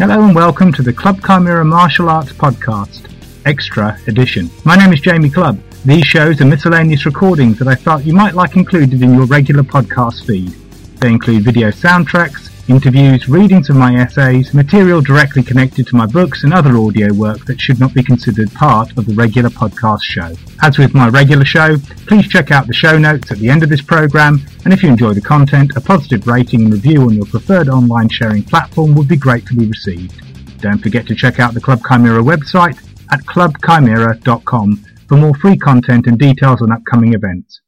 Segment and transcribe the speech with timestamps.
[0.00, 4.48] Hello and welcome to the Clubb Chimera Martial Arts Podcast, Extra Edition.
[4.64, 5.60] My name is Jamie Clubb.
[5.84, 9.62] These shows are miscellaneous recordings that I thought you might like included in your regular
[9.62, 10.52] podcast feed.
[11.00, 16.44] They include video soundtracks, interviews, readings of my essays, material directly connected to my books,
[16.44, 20.32] and other audio work that should not be considered part of the regular podcast show.
[20.62, 23.68] As with my regular show, please check out the show notes at the end of
[23.68, 27.26] this program, and if you enjoy the content, a positive rating and review on your
[27.26, 30.22] preferred online sharing platform would be gratefully received.
[30.60, 32.78] Don't forget to check out the Clubb Chimera website
[33.10, 37.60] at clubbchimera.com for more free content and details on upcoming events.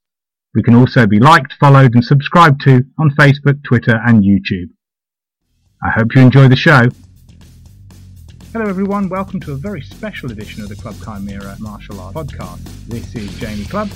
[0.54, 4.68] We can also be liked, followed and subscribed to on Facebook, Twitter and YouTube.
[5.84, 6.88] I hope you enjoy the show.
[8.52, 12.60] Hello everyone, welcome to a very special edition of the Clubb Chimera Martial Arts Podcast.
[12.86, 13.90] This is Jamie Clubb,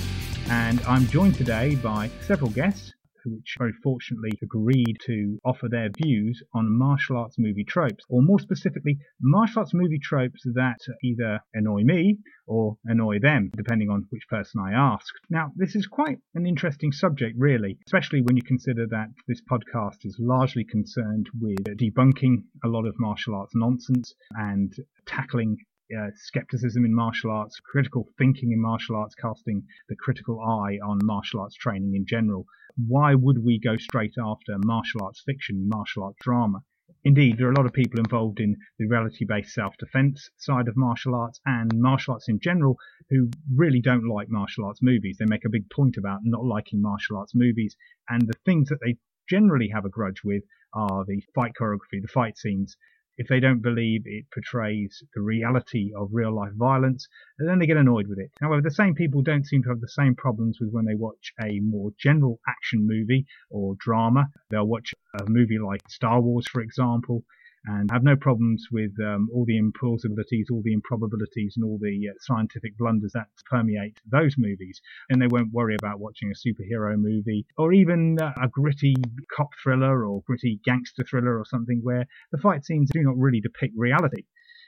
[0.49, 2.86] and I'm joined today by several guests
[3.27, 8.39] which very fortunately agreed to offer their views on martial arts movie tropes, or more
[8.39, 14.27] specifically, martial arts movie tropes that either annoy me or annoy them, depending on which
[14.29, 15.13] person I ask.
[15.29, 20.05] Now, this is quite an interesting subject, really, especially when you consider that this podcast
[20.05, 24.73] is largely concerned with debunking a lot of martial arts nonsense and
[25.05, 25.57] tackling
[25.95, 30.99] uh, skepticism in martial arts, critical thinking in martial arts, casting the critical eye on
[31.03, 32.45] martial arts training in general.
[32.85, 36.63] Why would we go straight after martial arts fiction, martial arts drama?
[37.03, 40.67] Indeed, there are a lot of people involved in the reality based self defense side
[40.67, 42.77] of martial arts and martial arts in general
[43.09, 45.17] who really don't like martial arts movies.
[45.17, 47.75] They make a big point about not liking martial arts movies,
[48.09, 48.97] and the things that they
[49.27, 52.77] generally have a grudge with are the fight choreography, the fight scenes,
[53.17, 57.07] if they don't believe it portrays the reality of real life violence,
[57.39, 58.31] then they get annoyed with it.
[58.39, 61.33] However, the same people don't seem to have the same problems with when they watch
[61.41, 64.27] a more general action movie or drama.
[64.49, 67.23] They'll watch a movie like Star Wars, for example,
[67.65, 72.09] and have no problems with um, all the implausibilities, all the improbabilities, and all the
[72.09, 74.79] uh, scientific blunders that permeate those movies.
[75.09, 78.95] And they won't worry about watching a superhero movie or even uh, a gritty
[79.35, 83.41] cop thriller or gritty gangster thriller or something where the fight scenes do not really
[83.41, 84.23] depict reality.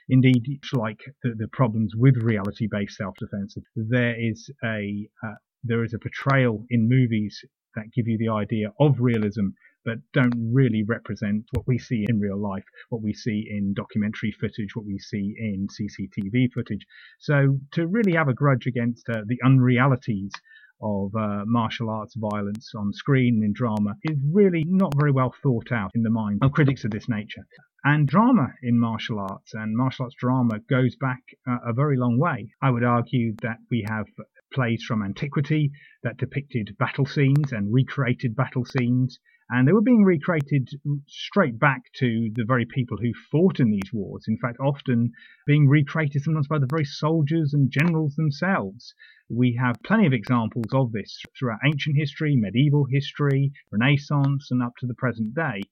[0.08, 5.98] Indeed, like the, the problems with reality-based self-defense, there is a uh, there is a
[5.98, 7.44] portrayal in movies
[7.76, 9.48] that give you the idea of realism
[9.84, 14.32] but don't really represent what we see in real life, what we see in documentary
[14.40, 16.86] footage, what we see in CCTV footage.
[17.18, 20.32] So to really have a grudge against uh, the unrealities
[20.82, 25.72] of uh, martial arts violence on screen in drama is really not very well thought
[25.72, 27.46] out in the mind of critics of this nature.
[27.84, 32.18] And drama in martial arts and martial arts drama goes back uh, a very long
[32.18, 32.52] way.
[32.62, 34.06] I would argue that we have
[34.52, 35.70] plays from antiquity
[36.02, 39.18] that depicted battle scenes and recreated battle scenes
[39.50, 40.70] and they were being recreated
[41.06, 44.24] straight back to the very people who fought in these wars.
[44.28, 45.10] In fact, often
[45.44, 48.94] being recreated sometimes by the very soldiers and generals themselves.
[49.28, 54.74] We have plenty of examples of this throughout ancient history, medieval history, Renaissance, and up
[54.78, 55.62] to the present day.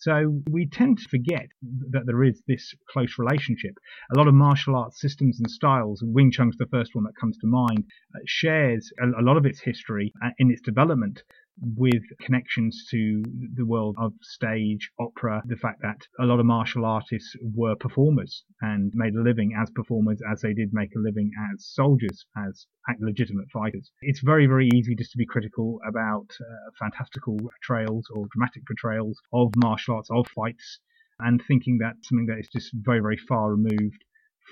[0.00, 1.48] So we tend to forget
[1.90, 3.74] that there is this close relationship.
[4.14, 7.36] A lot of martial arts systems and styles, Wing Chun's the first one that comes
[7.38, 7.84] to mind,
[8.14, 11.24] uh, shares a, lot of its history uh, in its development
[11.60, 13.22] with connections to
[13.54, 18.44] the world of stage, opera, the fact that a lot of martial artists were performers
[18.60, 22.66] and made a living as performers as they did make a living as soldiers, as
[23.00, 23.90] legitimate fighters.
[24.02, 29.20] It's very, very easy just to be critical about uh, fantastical portrayals or dramatic portrayals
[29.32, 30.80] of martial arts, of fights,
[31.18, 34.04] and thinking that something that is just very, very far removed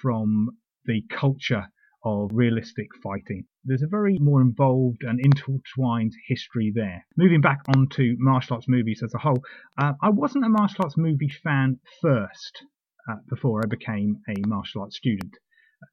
[0.03, 0.51] from
[0.85, 1.67] the culture
[2.07, 3.45] of realistic fighting.
[3.65, 7.05] There's a very more involved and intertwined history there.
[7.17, 9.43] Moving back onto martial arts movies as a whole,
[9.77, 12.65] uh, I wasn't a martial arts movie fan first
[13.11, 15.35] uh, before I became a martial arts student.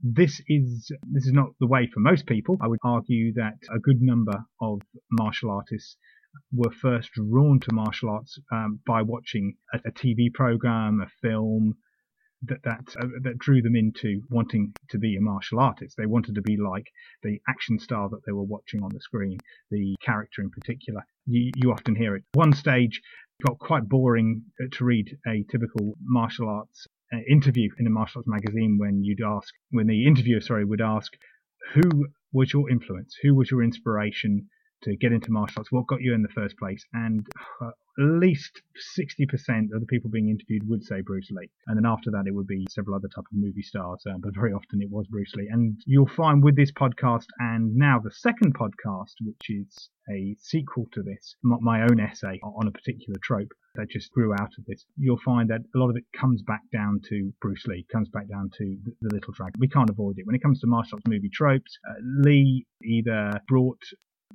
[0.03, 2.57] This is this is not the way for most people.
[2.61, 5.97] I would argue that a good number of martial artists
[6.53, 11.75] were first drawn to martial arts um, by watching a, a TV program, a film,
[12.45, 15.95] that that uh, that drew them into wanting to be a martial artist.
[15.97, 16.87] They wanted to be like
[17.21, 19.37] the action star that they were watching on the screen,
[19.71, 21.01] the character in particular.
[21.25, 22.23] You, you often hear it.
[22.33, 23.01] One stage
[23.45, 28.27] got quite boring to read a typical martial arts uh, interview in a martial arts
[28.27, 31.13] magazine when you'd ask when the interviewer sorry would ask
[31.73, 34.49] who was your influence, who was your inspiration
[34.83, 36.83] to get into martial arts, what got you in the first place?
[36.93, 37.25] And
[37.61, 38.61] uh, at least
[38.97, 41.49] 60% of the people being interviewed would say Bruce Lee.
[41.67, 44.33] And then after that, it would be several other type of movie stars, uh, but
[44.33, 45.49] very often it was Bruce Lee.
[45.51, 50.87] And you'll find with this podcast and now the second podcast, which is a sequel
[50.93, 54.85] to this, my own essay on a particular trope that just grew out of this,
[54.97, 58.27] you'll find that a lot of it comes back down to Bruce Lee, comes back
[58.27, 59.59] down to the, Little Dragon.
[59.59, 60.25] We can't avoid it.
[60.25, 63.81] When it comes to martial arts movie tropes, uh, Lee either brought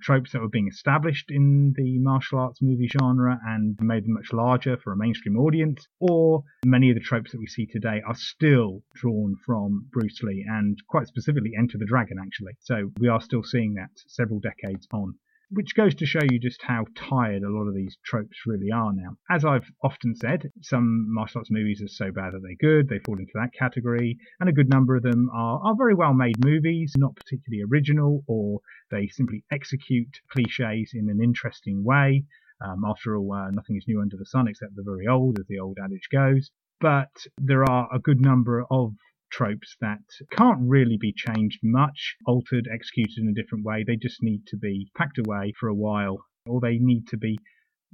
[0.01, 4.33] tropes that were being established in the martial arts movie genre and made them much
[4.33, 8.15] larger for a mainstream audience, or many of the tropes that we see today are
[8.15, 12.53] still drawn from Bruce Lee and quite specifically Enter the Dragon, actually.
[12.61, 15.15] So we are still seeing that several decades on
[15.51, 18.93] which goes to show you just how tired a lot of these tropes really are
[18.93, 19.17] now.
[19.31, 22.99] As I've often said, some martial arts movies are so bad that they're good, they
[22.99, 26.45] fall into that category, and a good number of them are, are very well made
[26.45, 28.61] movies, not particularly original, or
[28.91, 32.25] they simply execute cliches in an interesting way.
[32.61, 35.47] Um, after all, uh, nothing is new under the sun except the very old, as
[35.47, 36.51] the old adage goes.
[36.81, 38.93] But there are a good number of
[39.31, 43.85] tropes that can't really be changed much, altered, executed in a different way.
[43.87, 47.39] They just need to be packed away for a while, or they need to be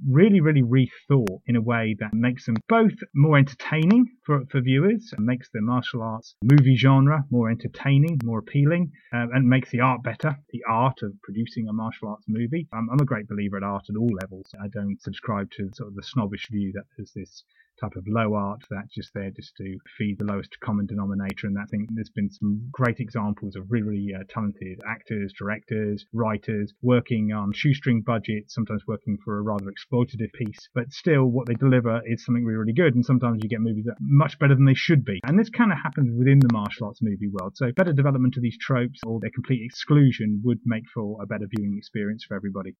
[0.09, 5.13] really, really rethought in a way that makes them both more entertaining for, for viewers
[5.15, 9.79] and makes the martial arts movie genre more entertaining, more appealing, uh, and makes the
[9.79, 10.35] art better.
[10.51, 12.67] The art of producing a martial arts movie.
[12.73, 14.47] I'm, I'm a great believer at art at all levels.
[14.61, 17.43] I don't subscribe to sort of the snobbish view that there's this
[17.79, 21.47] type of low art that's just there just to feed the lowest common denominator.
[21.47, 26.05] And I think there's been some great examples of really, really uh, talented actors, directors,
[26.13, 31.47] writers working on shoestring budgets, sometimes working for a rather exploitative piece, but still what
[31.47, 32.95] they deliver is something really, really good.
[32.95, 35.19] And sometimes you get movies that are much better than they should be.
[35.23, 37.55] And this kind of happens within the martial arts movie world.
[37.55, 41.47] So better development of these tropes or their complete exclusion would make for a better
[41.55, 42.75] viewing experience for everybody.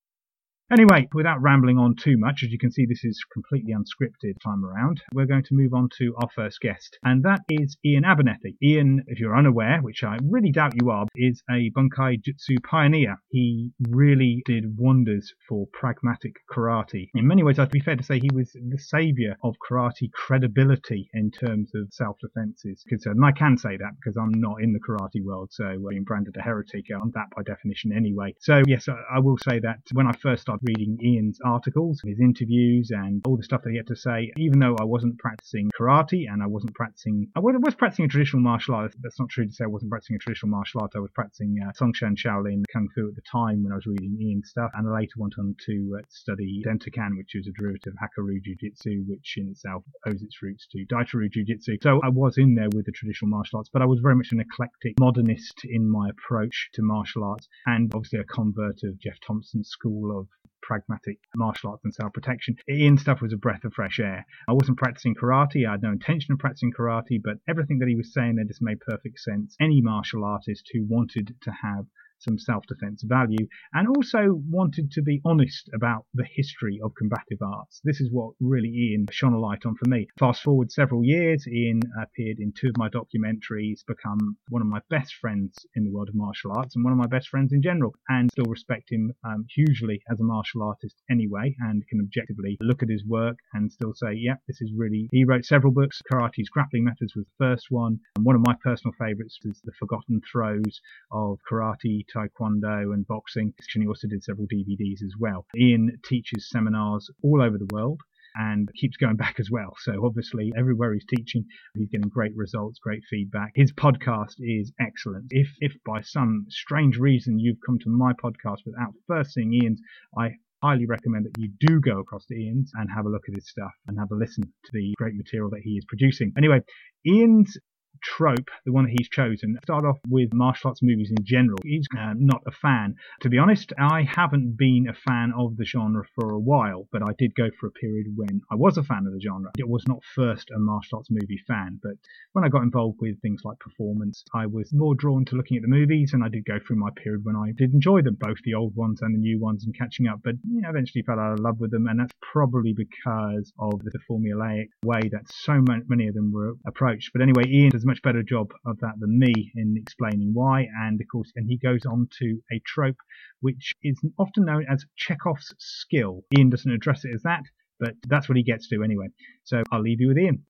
[0.71, 4.65] Anyway, without rambling on too much, as you can see, this is completely unscripted time
[4.65, 5.00] around.
[5.13, 8.57] We're going to move on to our first guest, and that is Iain Abernethy.
[8.63, 13.17] Iain, if you're unaware, which I really doubt you are, is a Bunkai Jutsu pioneer.
[13.29, 17.09] He really did wonders for pragmatic karate.
[17.13, 21.07] In many ways, I'd be fair to say he was the savior of karate credibility
[21.13, 23.17] in terms of self-defense is concerned.
[23.17, 25.89] Uh, and I can say that because I'm not in the karate world, so uh,
[25.89, 28.33] being branded a heretic, I'm that by definition anyway.
[28.39, 32.19] So yes, I will say that when I first started started reading Iain's articles, his
[32.19, 34.31] interviews, and all the stuff that he had to say.
[34.38, 38.42] Even though I wasn't practicing karate and I wasn't practicing, I was practicing a traditional
[38.42, 38.94] martial art.
[39.02, 40.92] That's not true to say I wasn't practicing a traditional martial art.
[40.96, 44.18] I was practicing uh, Songshan Shaolin Kung Fu at the time when I was reading
[44.22, 47.94] Iain's stuff, and I later went on to uh, study Dentokan, which is a derivative
[47.94, 51.78] of Hakkoryu Jiu-Jitsu, which in itself owes its roots to Daito-ryu Jiu-Jitsu.
[51.81, 54.31] So I was in there with the traditional martial arts, but I was very much
[54.31, 59.19] an eclectic modernist in my approach to martial arts, and obviously a convert of Geoff
[59.25, 60.28] Thompson's school of
[60.65, 62.56] pragmatic martial arts and self protection.
[62.69, 64.25] Iain stuff was a breath of fresh air.
[64.47, 65.67] I wasn't practicing karate.
[65.67, 68.62] I had no intention of practicing karate, but everything that he was saying there just
[68.62, 69.56] made perfect sense.
[69.59, 71.85] Any martial artist who wanted to have
[72.25, 77.81] some self-defense value and also wanted to be honest about the history of combative arts.
[77.83, 80.07] This is what really Iain shone a light on for me.
[80.19, 84.80] Fast forward several years, Iain appeared in two of my documentaries, become one of my
[84.89, 87.62] best friends in the world of martial arts and one of my best friends in
[87.62, 92.57] general, and still respect him um, hugely as a martial artist anyway, and can objectively
[92.62, 95.07] look at his work and still say, yeah, this is really.
[95.12, 96.01] He wrote several books.
[96.12, 99.72] Karate's Grappling Methods was the first one, and one of my personal favorites is The
[99.80, 100.81] Forgotten Throws
[101.12, 103.53] of Karate taekwondo and boxing.
[103.73, 105.45] He also did several DVDs as well.
[105.55, 108.00] Iain teaches seminars all over the world
[108.36, 109.75] and keeps going back as well.
[109.81, 111.45] So obviously everywhere he's teaching,
[111.75, 113.51] he's getting great results, great feedback.
[113.55, 115.27] His podcast is excellent.
[115.29, 119.81] If if by some strange reason you've come to my podcast without first seeing Iain's,
[120.17, 120.31] I
[120.63, 123.48] highly recommend that you do go across to Iain's and have a look at his
[123.48, 126.34] stuff and have a listen to the great material that he is producing.
[126.38, 126.62] Anyway,
[127.07, 127.57] Iain's
[128.05, 129.57] trope, the one that he's chosen.
[129.63, 131.57] Start off with martial arts movies in general.
[131.63, 132.95] He's uh, not a fan.
[133.21, 137.01] To be honest, I haven't been a fan of the genre for a while, but
[137.01, 139.51] I did go for a period when I was a fan of the genre.
[139.57, 141.93] It was not first a martial arts movie fan, but
[142.33, 145.63] when I got involved with things like performance, I was more drawn to looking at
[145.63, 148.38] the movies, and I did go through my period when I did enjoy them, both
[148.43, 150.21] the old ones and the new ones, and catching up.
[150.24, 153.79] But you know, eventually fell out of love with them, and that's probably because of
[153.83, 157.12] the formulaic way that so many of them were approached.
[157.13, 160.68] But anyway, Iain does much better job of that than me in explaining why.
[160.82, 162.98] And of course, and he goes on to a trope
[163.42, 166.24] which is often known as Chekhov's skill.
[166.36, 167.44] Iain doesn't address it as that,
[167.80, 169.08] but that's what he gets to anyway.
[169.44, 170.44] So I'll leave you with Iain.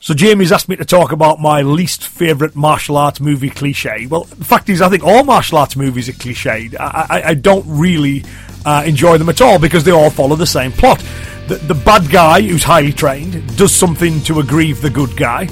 [0.00, 4.06] So Jamie's asked me to talk about my least favourite martial arts movie cliche.
[4.06, 6.78] Well, the fact is, I think all martial arts movies are cliched.
[6.78, 8.24] I, I, I don't really
[8.68, 11.02] uh, enjoy them at all because they all follow the same plot.
[11.46, 15.48] The, the bad guy, who's highly trained, does something to aggrieve the good guy.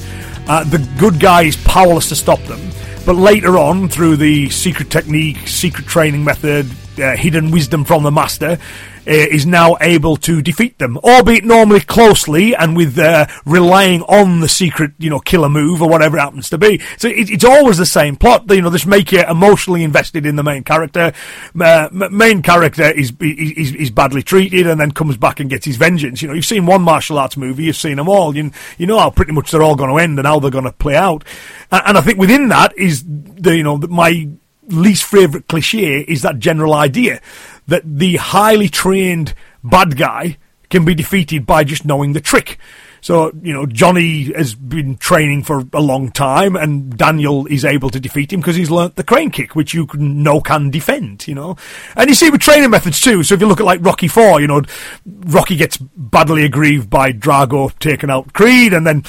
[0.46, 2.60] Uh, the good guy is powerless to stop them.
[3.06, 6.66] But later on, through the secret technique, secret training method,
[6.98, 8.58] uh, hidden wisdom from the master,
[9.06, 14.48] is now able to defeat them, albeit normally closely and with uh, relying on the
[14.48, 16.80] secret, you know, killer move or whatever it happens to be.
[16.98, 18.44] So it, it's always the same plot.
[18.50, 21.12] You know, just make you emotionally invested in the main character.
[21.58, 25.76] Uh, main character is, is is badly treated and then comes back and gets his
[25.76, 26.22] vengeance.
[26.22, 28.36] You know, you've seen one martial arts movie, you've seen them all.
[28.36, 30.64] You you know how pretty much they're all going to end and how they're going
[30.64, 31.24] to play out.
[31.70, 34.28] And, and I think within that is the you know my
[34.68, 37.20] least favourite cliche is that general idea
[37.66, 40.38] that the highly trained bad guy
[40.70, 42.58] can be defeated by just knowing the trick.
[43.00, 47.88] So, you know, Johnny has been training for a long time and Daniel is able
[47.90, 51.28] to defeat him because he's learnt the crane kick, which you can, no can defend,
[51.28, 51.56] you know.
[51.94, 53.22] And you see with training methods too.
[53.22, 54.62] So if you look at like Rocky 4, you know,
[55.04, 59.04] Rocky gets badly aggrieved by Drago taking out Creed and then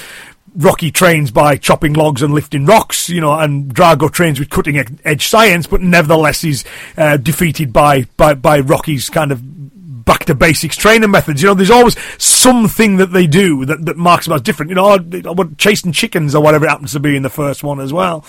[0.56, 4.78] Rocky trains by chopping logs and lifting rocks, you know, and Drago trains with cutting
[5.04, 6.64] edge science, but nevertheless he's
[6.96, 9.40] uh, defeated by, by, by Rocky's kind of
[10.04, 11.42] back to basics training methods.
[11.42, 14.70] You know, there's always something that they do that, that marks them as different.
[14.70, 14.98] You know,
[15.58, 18.24] chasing chickens or whatever it happens to be in the first one as well.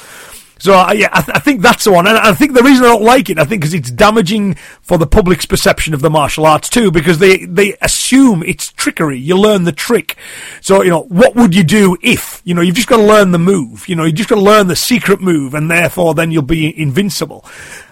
[0.60, 2.84] So uh, yeah, I, th- I, think that's the one, and I think the reason
[2.84, 6.10] I don't like it, I think, because it's damaging for the public's perception of the
[6.10, 9.18] martial arts too, because they they assume it's trickery.
[9.18, 10.18] You learn the trick,
[10.60, 13.32] so you know what would you do if you know you've just got to learn
[13.32, 13.88] the move.
[13.88, 16.78] You know you just got to learn the secret move, and therefore then you'll be
[16.78, 17.46] invincible.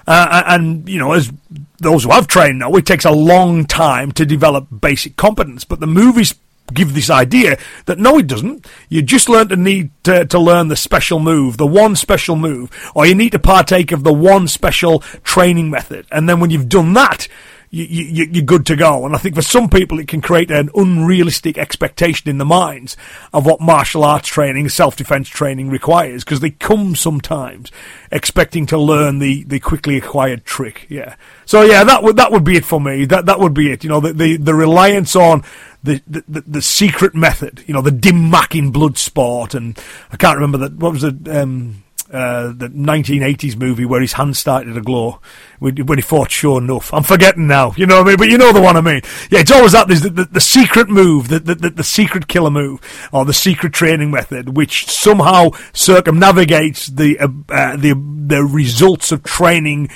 [0.06, 1.32] Uh, and you know as
[1.80, 5.80] those who have trained know, it takes a long time to develop basic competence, but
[5.80, 6.36] the movies
[6.74, 8.66] give this idea that no, it doesn't.
[8.90, 12.72] You just learn to need to, to learn the special move, the one special move,
[12.94, 16.06] or you need to partake of the one special training method.
[16.12, 17.28] And then when you've done that,
[17.70, 19.06] you, you, you're good to go.
[19.06, 22.96] And I think for some people, it can create an unrealistic expectation in the minds
[23.34, 27.72] of what martial arts training, self-defense training requires, because they come sometimes
[28.12, 30.86] expecting to learn the, the quickly acquired trick.
[30.90, 31.16] Yeah.
[31.46, 33.06] So yeah, that would, that would be it for me.
[33.06, 33.84] That, that would be it.
[33.84, 35.44] You know, the, the, the reliance on
[35.84, 39.54] the, the, the secret method, you know, the dim mak in blood sport.
[39.54, 39.78] And
[40.12, 44.36] I can't remember that, what was it, um, uh, the 1980s movie where his hand
[44.36, 45.20] started to glow
[45.60, 46.96] when, he fought Sho'nuff.
[46.96, 48.18] I'm forgetting now, you know what I mean?
[48.18, 49.02] But you know the one I mean.
[49.30, 49.88] Yeah, it's always that.
[49.88, 54.12] The, the, the secret move, the, the, the, secret killer move, or the secret training
[54.12, 57.94] method, which somehow circumnavigates the, uh, uh, the,
[58.28, 59.90] the results of training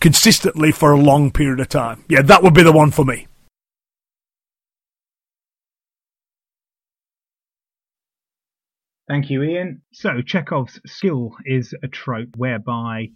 [0.00, 2.04] consistently for a long period of time.
[2.08, 3.27] Yeah, that would be the one for me.
[9.08, 9.80] Thank you, Iain.
[9.92, 13.08] So, Chekhov's skill is a trope whereby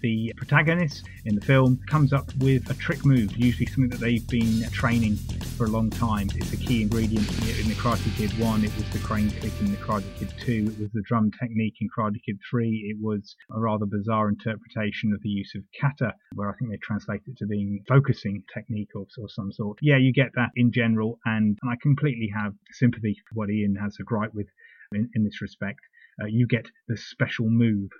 [0.00, 4.26] the protagonist in the film comes up with a trick move, usually something that they've
[4.28, 5.16] been training
[5.56, 6.28] for a long time.
[6.36, 7.28] It's a key ingredient
[7.60, 10.72] in the Karate Kid 1, it was the crane kick in the Karate Kid 2,
[10.72, 15.12] it was the drum technique in Karate Kid 3, it was a rather bizarre interpretation
[15.12, 18.90] of the use of kata, where I think they translate it to being focusing technique
[18.94, 19.78] or, of some sort.
[19.82, 23.76] Yeah, you get that in general, and, and I completely have sympathy for what Iain
[23.82, 24.46] has a gripe with
[24.92, 25.80] in, in this respect.
[26.22, 27.90] Uh, you get the special move.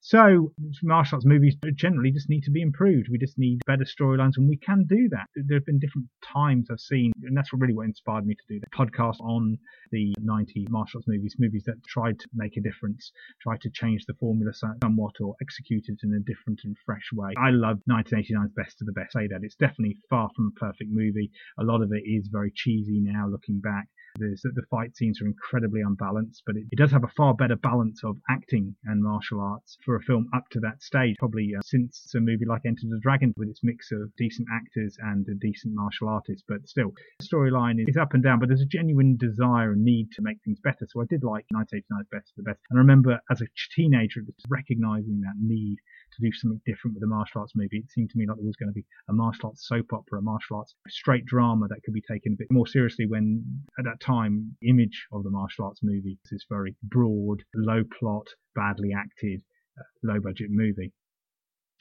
[0.00, 0.52] So,
[0.84, 3.08] martial arts movies generally just need to be improved.
[3.10, 5.26] We just need better storylines, and we can do that.
[5.34, 8.60] There have been different times I've seen, and that's really what inspired me to do
[8.60, 9.58] the podcast on
[9.90, 13.10] the 90 martial arts movies, movies that tried to make a difference,
[13.42, 17.32] tried to change the formula somewhat, or execute it in a different and fresh way.
[17.36, 19.16] I love 1989's Best of the Best.
[19.16, 21.32] I Say that it's definitely far from a perfect movie.
[21.58, 23.88] A lot of it is very cheesy now, looking back.
[24.18, 27.34] There's that the fight scenes are incredibly unbalanced, but it, it, does have a far
[27.34, 31.16] better balance of acting and martial arts for a film up to that stage.
[31.18, 34.96] Probably uh, since a movie like Enter the Dragon, with its mix of decent actors
[35.00, 38.38] and a decent martial artist, but still, the storyline is up and down.
[38.38, 40.86] But there's a genuine desire and need to make things better.
[40.88, 44.22] So I did like 1989's Best of the Best, and I remember as a teenager
[44.48, 45.78] recognizing that need
[46.18, 47.78] to do something different with a martial arts movie.
[47.78, 50.18] It seemed to me like there was going to be a martial arts soap opera,
[50.18, 53.44] a martial arts straight drama that could be taken a bit more seriously when
[53.78, 58.26] at that time the image of the martial arts movie is very broad, low plot,
[58.54, 59.42] badly acted,
[59.78, 60.92] uh, low budget movie.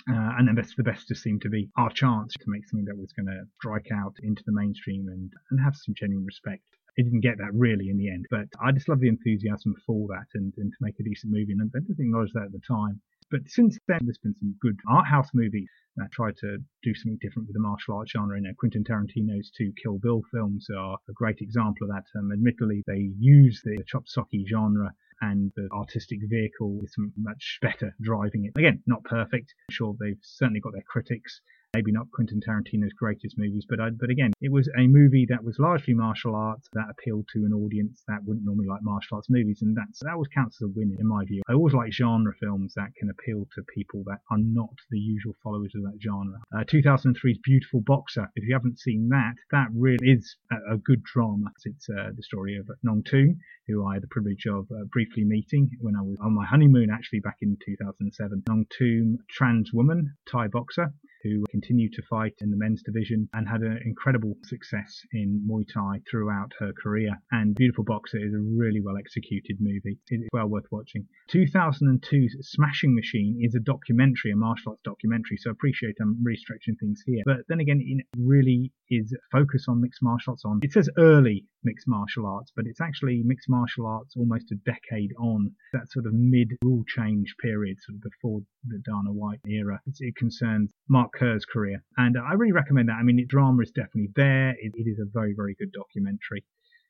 [0.10, 2.98] Uh, and then the best just seemed to be our chance to make something that
[2.98, 6.64] was going to strike out into the mainstream and, and have some genuine respect.
[6.96, 10.08] It didn't get that really in the end, but I just love the enthusiasm for
[10.08, 11.52] that and, and to make a decent movie.
[11.52, 14.80] And I didn't acknowledge that at the time But since then, there's been some good
[14.88, 18.38] art house movies that try to do something different with the martial arts genre.
[18.38, 22.06] You know, Quentin Tarantino's two Kill Bill films are a great example of that.
[22.18, 27.96] Um, admittedly, they use the chop socky genre and the artistic vehicle is much better
[28.02, 28.58] driving it.
[28.58, 29.54] Again, not perfect.
[29.70, 31.42] I'm sure they've certainly got their critics
[31.78, 35.44] maybe not Quentin Tarantino's greatest movies, but I, but again, it was a movie that
[35.44, 39.30] was largely martial arts that appealed to an audience that wouldn't normally like martial arts
[39.30, 41.44] movies, and that's that was counts as a win in my view.
[41.48, 45.36] I always like genre films that can appeal to people that are not the usual
[45.44, 46.40] followers of that genre.
[46.52, 48.28] Uh, 2003's Beautiful Boxer.
[48.36, 51.52] If you haven't seen that, that really is a, a good drama.
[51.64, 55.26] It's uh, the story of Nong Toom, who I had the privilege of uh, briefly
[55.26, 58.44] meeting when I was on my honeymoon actually back in 2007.
[58.48, 60.92] Nong Toom, trans woman, Thai boxer,
[61.24, 65.66] who continued to fight in the men's division and had an incredible success in Muay
[65.72, 67.12] Thai throughout her career.
[67.32, 69.98] And Beautiful Boxer is a really well executed movie.
[70.10, 71.06] It's well worth watching.
[71.32, 76.38] 2002's Smashing Machine is a documentary, a martial arts documentary, so I appreciate I'm really
[76.38, 77.24] stretching things here.
[77.26, 80.60] But then again, it really is focus on mixed martial arts on.
[80.62, 85.12] It says early mixed martial arts, but it's actually mixed martial arts almost a decade
[85.20, 89.80] on that sort of mid rule change period, sort of before the Dana White era.
[89.86, 92.98] It's, it concerns Mark Kerr's career, and I really recommend that.
[93.00, 94.52] I mean, the drama is definitely there.
[94.52, 96.46] it, it is a very, very good documentary.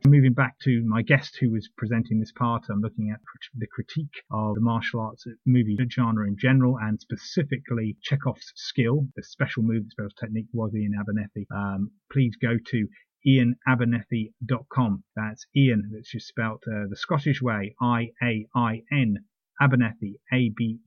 [0.06, 3.20] Moving back to my guest who was presenting this part, I'm looking at
[3.56, 9.24] the critique of the martial arts movie genre in general and specifically Chekhov's skill, the
[9.24, 11.48] special move, the special technique was Iain Abernethy.
[11.52, 12.88] Um, please go to
[13.28, 15.04] iainabernethy.com.
[15.16, 19.26] That's Iain, that's just spelt uh, the Scottish way, I-A-I-N,
[19.60, 20.78] Abernethy, A-B-E-R-N-E-T-H-Y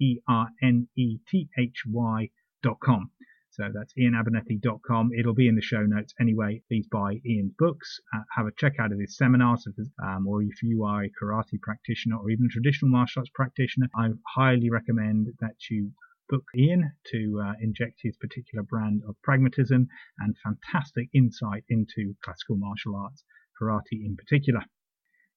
[2.63, 3.11] dot com.
[3.53, 5.11] So that's iainabernethy.com.
[5.19, 6.63] It'll be in the show notes anyway.
[6.69, 8.01] Please buy Iain's books.
[8.15, 9.67] Uh, have a check out of his seminars.
[10.03, 13.89] Um, or if you are a karate practitioner or even a traditional martial arts practitioner,
[13.95, 15.93] I highly recommend that you
[16.31, 19.89] book Iain to uh, inject his particular brand of pragmatism
[20.21, 23.25] and fantastic insight into classical martial arts,
[23.61, 24.65] karate in particular.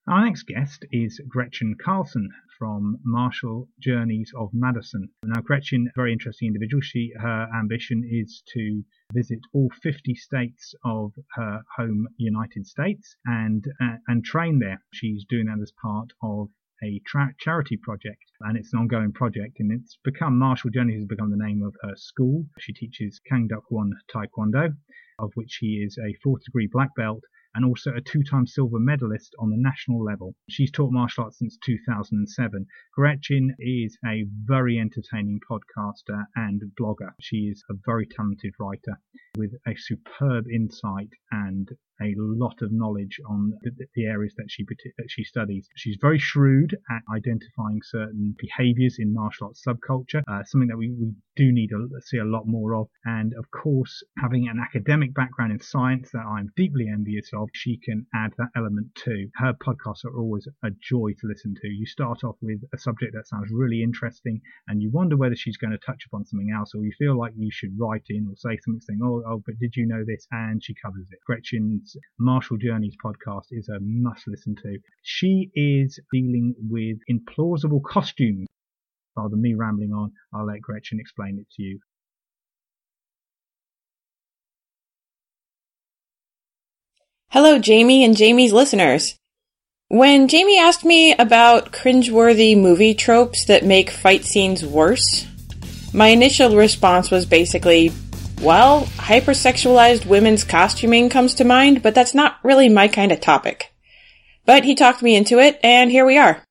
[0.05, 5.09] Our next guest is Gretchen Carlon from Martial Journeys of Madison.
[5.23, 6.81] Now, Gretchen, very interesting individual.
[6.81, 8.83] She, her ambition is to
[9.13, 14.83] visit all 50 states of her home United States and uh, and train there.
[14.91, 16.49] She's doing that as part of
[16.83, 21.07] a tra- charity project and it's an ongoing project and it's become Martial Journeys has
[21.07, 22.45] become the name of her school.
[22.59, 24.75] She teaches Kang Duk Won Taekwondo,
[25.19, 27.23] of which she is a fourth degree black belt
[27.55, 30.35] and also a two-time silver medalist on the national level.
[30.49, 32.65] She's taught martial arts since 2007.
[32.95, 37.11] Gretchen is a very entertaining podcaster and blogger.
[37.21, 38.99] She is a very talented writer
[39.37, 41.69] with a superb insight and
[42.01, 44.65] a lot of knowledge on the, the, areas that she
[44.97, 45.67] that she studies.
[45.75, 50.91] She's very shrewd at identifying certain behaviors in martial arts subculture, uh, something that we,
[50.91, 52.87] we do need to see a lot more of.
[53.05, 57.77] And of course, having an academic background in science that I'm deeply envious of, she
[57.77, 59.29] can add that element too.
[59.35, 61.67] Her podcasts are always a joy to listen to.
[61.67, 65.57] You start off with a subject that sounds really interesting and you wonder whether she's
[65.57, 68.35] going to touch upon something else or you feel like you should write in or
[68.35, 70.27] say something saying, oh, oh, but did you know this?
[70.31, 71.19] And she covers it.
[71.83, 74.77] Gretchen's Martial Journeys podcast is a must listen to.
[75.01, 78.47] She is dealing with implausible costumes
[79.17, 81.79] rather me rambling on, I'll let Gretchen explain it to you.
[87.29, 89.15] Hello, Jamie and Jamie's listeners.
[89.89, 95.27] When Jamie asked me about cringeworthy movie tropes that make fight scenes worse,
[95.93, 97.91] my initial response was basically,
[98.43, 103.73] well, hypersexualized women's costuming comes to mind, but that's not really my kind of topic.
[104.45, 106.43] But he talked me into it, and here we are.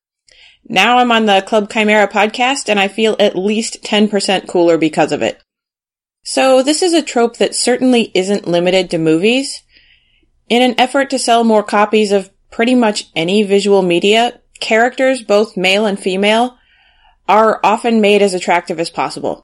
[0.64, 5.12] Now I'm on the Clubb Chimera podcast and I feel at least 10% cooler because
[5.12, 5.42] of it.
[6.24, 9.62] So this is a trope that certainly isn't limited to movies.
[10.48, 15.56] In an effort to sell more copies of pretty much any visual media, characters, both
[15.56, 16.56] male and female,
[17.28, 19.42] are often made as attractive as possible.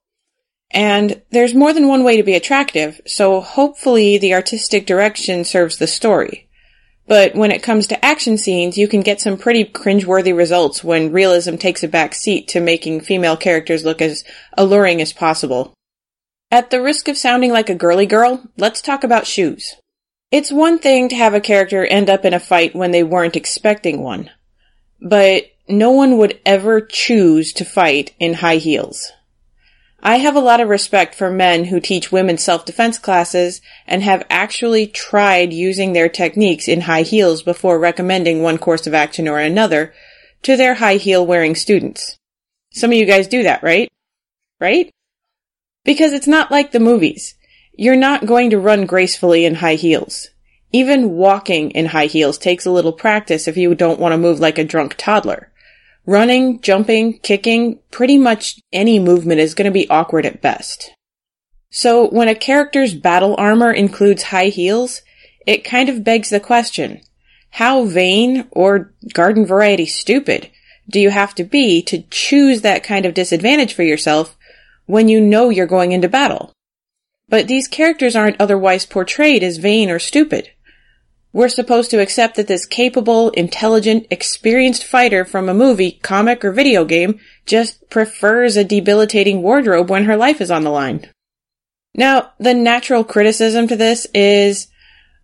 [0.70, 5.78] And there's more than one way to be attractive, so hopefully the artistic direction serves
[5.78, 6.48] the story.
[7.06, 11.10] But when it comes to action scenes, you can get some pretty cringeworthy results when
[11.10, 14.24] realism takes a back seat to making female characters look as
[14.58, 15.72] alluring as possible.
[16.50, 19.74] At the risk of sounding like a girly girl, let's talk about shoes.
[20.30, 23.36] It's one thing to have a character end up in a fight when they weren't
[23.36, 24.30] expecting one,
[25.00, 29.12] but no one would ever choose to fight in high heels.
[30.00, 34.24] I have a lot of respect for men who teach women self-defense classes and have
[34.30, 39.38] actually tried using their techniques in high heels before recommending one course of action or
[39.38, 39.92] another
[40.42, 42.16] to their high heel wearing students.
[42.72, 43.90] Some of you guys do that, right?
[44.60, 44.90] right?
[45.84, 47.34] Because it's not like the movies.
[47.74, 50.28] You're not going to run gracefully in high heels.
[50.72, 54.38] Even walking in high heels takes a little practice if you don't want to move
[54.38, 55.50] like a drunk toddler.
[56.08, 60.90] Running, jumping, kicking, pretty much any movement is going to be awkward at best.
[61.70, 65.02] So when a character's battle armor includes high heels,
[65.46, 67.02] it kind of begs the question,
[67.50, 70.50] how vain or garden variety stupid
[70.88, 74.34] do you have to be to choose that kind of disadvantage for yourself
[74.86, 76.54] when you know you're going into battle?
[77.28, 80.52] But these characters aren't otherwise portrayed as vain or stupid.
[81.38, 86.50] We're supposed to accept that this capable, intelligent, experienced fighter from a movie, comic, or
[86.50, 91.08] video game just prefers a debilitating wardrobe when her life is on the line.
[91.94, 94.66] Now, the natural criticism to this is,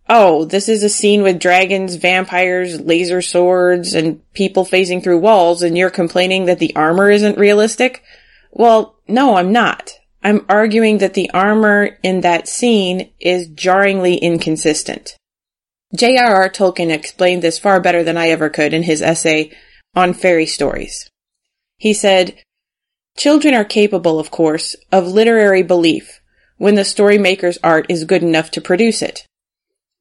[0.07, 5.63] oh, this is a scene with dragons, vampires, laser swords, and people phasing through walls,
[5.63, 8.03] and you're complaining that the armor isn't realistic?
[8.51, 9.91] Well, no, I'm not.
[10.23, 15.17] I'm arguing that the armor in that scene is jarringly inconsistent.
[15.93, 16.49] J.R.R.
[16.49, 19.51] Tolkien explained this far better than I ever could in his essay
[19.93, 21.09] on fairy stories.
[21.77, 22.41] He said,
[23.17, 26.21] Children are capable, of course, of literary belief
[26.57, 29.25] when the story maker's art is good enough to produce it.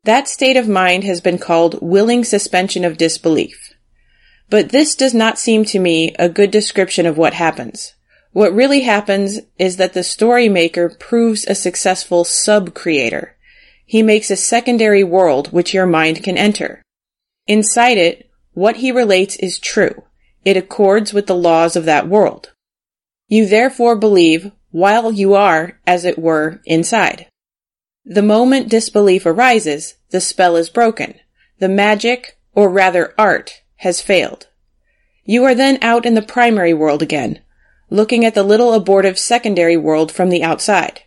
[0.04, 3.72] That state of mind has been called willing suspension of disbelief.
[4.50, 7.94] But this does not seem to me a good description of what happens.
[8.32, 13.36] What really happens is that the story maker proves a successful sub-creator,
[13.84, 16.82] he makes a secondary world which your mind can enter.
[17.46, 20.04] Inside it, what he relates is true.
[20.44, 22.52] It accords with the laws of that world.
[23.28, 27.26] You therefore believe while you are, as it were, inside.
[28.04, 31.14] The moment disbelief arises, the spell is broken.
[31.58, 34.48] The magic, or rather art, has failed.
[35.24, 37.40] You are then out in the primary world again,
[37.88, 41.02] looking at the little abortive secondary world from the outside.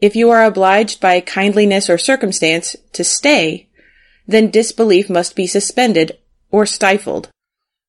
[0.00, 3.68] If you are obliged by kindliness or circumstance to stay,
[4.26, 6.18] then disbelief must be suspended
[6.50, 7.30] or stifled.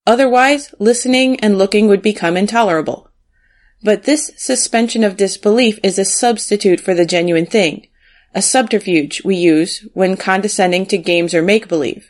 [0.08, 3.12] Otherwise, listening and looking would become intolerable.
[3.84, 7.88] But this suspension of disbelief is a substitute for the genuine thing,
[8.34, 12.10] a subterfuge we use when condescending to games or make-believe,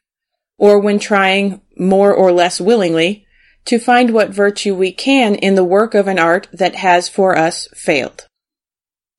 [0.57, 3.25] or when trying, more or less willingly,
[3.65, 7.37] to find what virtue we can in the work of an art that has for
[7.37, 8.27] us failed.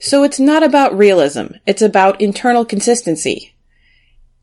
[0.01, 3.55] So it's not about realism, it's about internal consistency.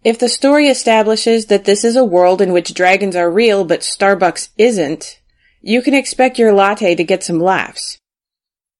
[0.03, 3.81] If the story establishes that this is a world in which dragons are real but
[3.81, 5.19] Starbucks isn't,
[5.61, 7.97] you can expect your latte to get some laughs.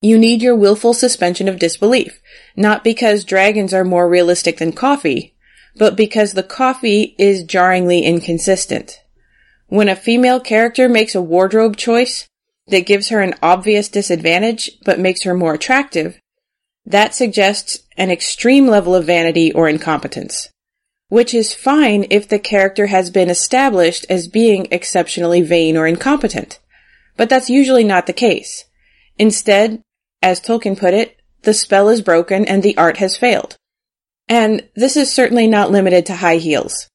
[0.01, 2.21] You need your willful suspension of disbelief,
[2.55, 5.35] not because dragons are more realistic than coffee,
[5.75, 9.01] but because the coffee is jarringly inconsistent.
[9.65, 12.27] When a female character makes a wardrobe choice
[12.67, 16.19] that gives her an obvious disadvantage but makes her more attractive,
[16.87, 20.47] that suggests an extreme level of vanity or incompetence,
[21.09, 26.59] which is fine if the character has been established as being exceptionally vain or incompetent.
[27.17, 28.63] But that's usually not the case.
[29.19, 29.81] Instead,
[30.21, 33.57] as Tolkien put it, the spell is broken and the art has failed.
[34.29, 36.87] And this is certainly not limited to high heels.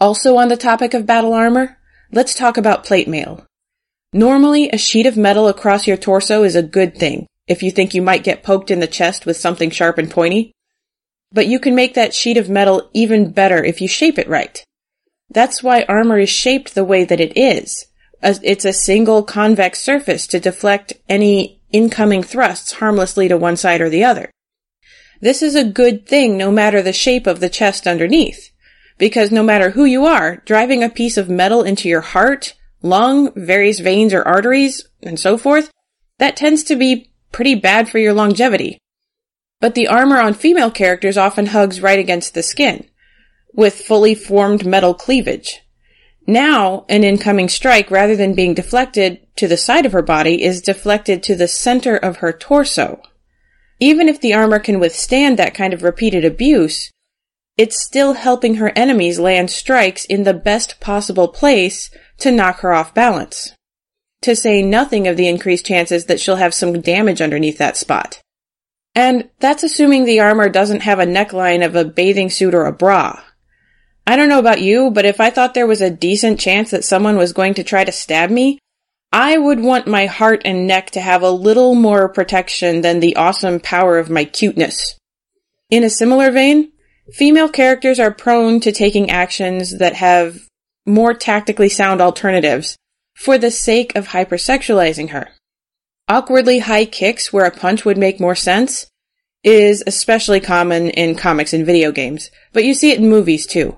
[0.00, 1.76] Also on the topic of battle armor,
[2.12, 3.44] let's talk about plate mail.
[4.14, 7.94] Normally, a sheet of metal across your torso is a good thing if you think
[7.94, 10.52] you might get poked in the chest with something sharp and pointy.
[11.32, 14.62] But you can make that sheet of metal even better if you shape it right.
[15.30, 17.86] That's why armor is shaped the way that it is.
[18.22, 23.90] It's a single convex surface to deflect any incoming thrusts harmlessly to one side or
[23.90, 24.30] the other.
[25.20, 28.50] This is a good thing no matter the shape of the chest underneath.
[28.96, 33.32] Because no matter who you are, driving a piece of metal into your heart, lung,
[33.34, 35.70] various veins or arteries, and so forth,
[36.18, 38.78] that tends to be pretty bad for your longevity.
[39.60, 42.88] But the armor on female characters often hugs right against the skin,
[43.52, 45.60] with fully formed metal cleavage.
[46.26, 50.60] Now, an incoming strike, rather than being deflected to the side of her body, is
[50.60, 53.00] deflected to the center of her torso.
[53.80, 56.90] Even if the armor can withstand that kind of repeated abuse,
[57.56, 62.72] it's still helping her enemies land strikes in the best possible place to knock her
[62.72, 63.54] off balance
[64.22, 68.20] to say nothing of the increased chances that she'll have some damage underneath that spot.
[68.94, 72.72] And that's assuming the armor doesn't have a neckline of a bathing suit or a
[72.72, 73.22] bra.
[74.06, 76.84] I don't know about you, but if I thought there was a decent chance that
[76.84, 78.58] someone was going to try to stab me,
[79.12, 83.16] I would want my heart and neck to have a little more protection than the
[83.16, 84.98] awesome power of my cuteness.
[85.70, 86.72] In a similar vein,
[87.12, 90.48] female characters are prone to taking actions that have
[90.86, 92.76] more tactically sound alternatives
[93.18, 95.28] for the sake of hypersexualizing her.
[96.08, 98.86] awkwardly high kicks where a punch would make more sense
[99.44, 103.76] is especially common in comics and video games, but you see it in movies too.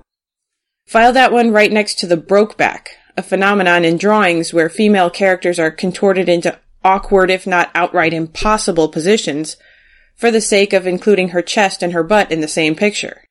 [0.87, 5.09] File that one right next to the broke back, a phenomenon in drawings where female
[5.09, 9.57] characters are contorted into awkward, if not outright impossible positions
[10.15, 13.23] for the sake of including her chest and her butt in the same picture.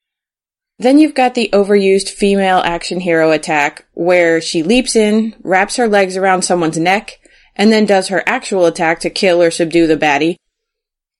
[0.81, 5.87] Then you've got the overused female action hero attack where she leaps in, wraps her
[5.87, 7.19] legs around someone's neck,
[7.55, 10.37] and then does her actual attack to kill or subdue the baddie.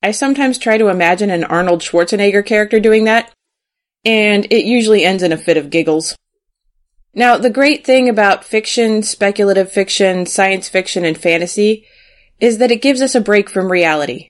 [0.02, 3.32] I sometimes try to imagine an Arnold Schwarzenegger character doing that,
[4.04, 6.16] and it usually ends in a fit of giggles.
[7.14, 11.86] Now, the great thing about fiction, speculative fiction, science fiction, and fantasy
[12.40, 14.28] is that it gives us a break from reality.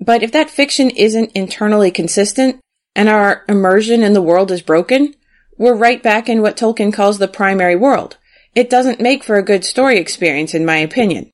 [0.00, 2.58] But if that fiction isn't internally consistent
[2.96, 5.14] and our immersion in the world is broken,
[5.58, 8.16] we're right back in what Tolkien calls the primary world.
[8.54, 11.30] It doesn't make for a good story experience, in my opinion.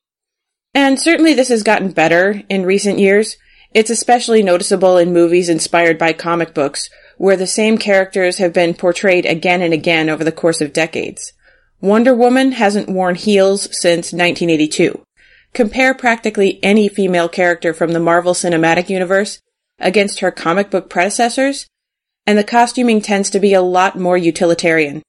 [0.75, 3.37] And certainly this has gotten better in recent years.
[3.73, 8.75] It's especially noticeable in movies inspired by comic books, where the same characters have been
[8.75, 11.33] portrayed again and again over the course of decades.
[11.81, 15.01] Wonder Woman hasn't worn heels since 1982.
[15.53, 19.41] Compare practically any female character from the Marvel Cinematic Universe
[19.83, 21.67] against her comic book predecessors,
[22.27, 25.03] and the costuming tends to be a lot more utilitarian.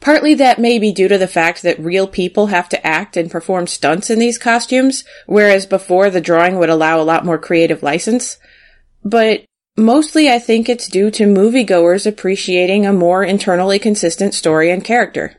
[0.00, 3.30] Partly that may be due to the fact that real people have to act and
[3.30, 7.82] perform stunts in these costumes, whereas before the drawing would allow a lot more creative
[7.82, 8.38] license.
[9.04, 9.44] But
[9.76, 15.36] mostly I think it's due to moviegoers appreciating a more internally consistent story and character.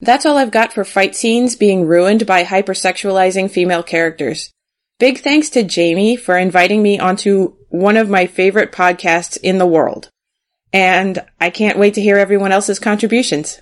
[0.00, 4.50] That's all I've got for fight scenes being ruined by hypersexualizing female characters.
[4.98, 9.66] Big thanks to Jamie for inviting me onto one of my favorite podcasts in the
[9.66, 10.10] world.
[10.72, 13.60] And I can't wait to hear everyone else's contributions.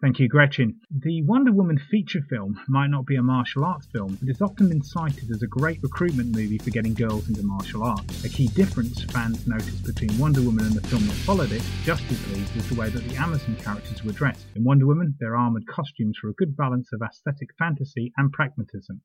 [0.00, 0.78] Thank you, Gretchen.
[0.92, 4.68] The Wonder Woman feature film might not be a martial arts film, but it's often
[4.68, 8.24] been cited as a great recruitment movie for getting girls into martial arts.
[8.24, 12.24] A key difference fans noticed between Wonder Woman and the film that followed it, Justice
[12.28, 14.46] League, was the way that the Amazon characters were dressed.
[14.54, 19.00] In Wonder Woman, their armoured costumes were a good balance of aesthetic fantasy and pragmatism.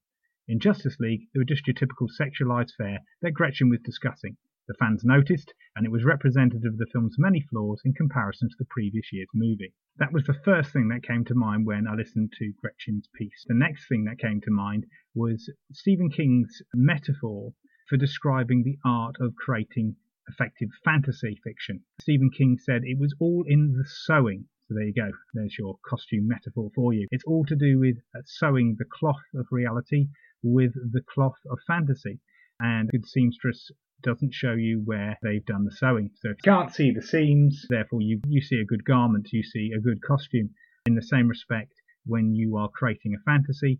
[0.48, 4.38] In Justice League, they were just your typical sexualized fare that Gretchen was discussing.
[4.66, 8.56] The fans noticed, and it was representative of the film's many flaws in comparison to
[8.58, 9.74] the previous year's movie.
[9.98, 13.44] That was the first thing that came to mind when I listened to Gretchen's piece.
[13.46, 17.54] The next thing that came to mind was Stephen King's metaphor
[17.90, 19.98] for describing the art of creating
[20.30, 21.84] effective fantasy fiction.
[22.00, 24.46] Stephen King said it was all in the sewing.
[24.68, 25.12] So there you go.
[25.34, 27.08] There's your costume metaphor for you.
[27.12, 30.08] It's all to do with uh, sewing the cloth of reality
[30.42, 32.22] with the cloth of fantasy.
[32.60, 33.72] And good seamstress
[34.04, 36.12] doesn't show you where they've done the sewing.
[36.22, 39.72] So you can't see the seams, therefore you, you see a good garment, you see
[39.76, 40.50] a good costume.
[40.86, 41.74] In the same respect,
[42.06, 43.80] when you are creating a fantasy,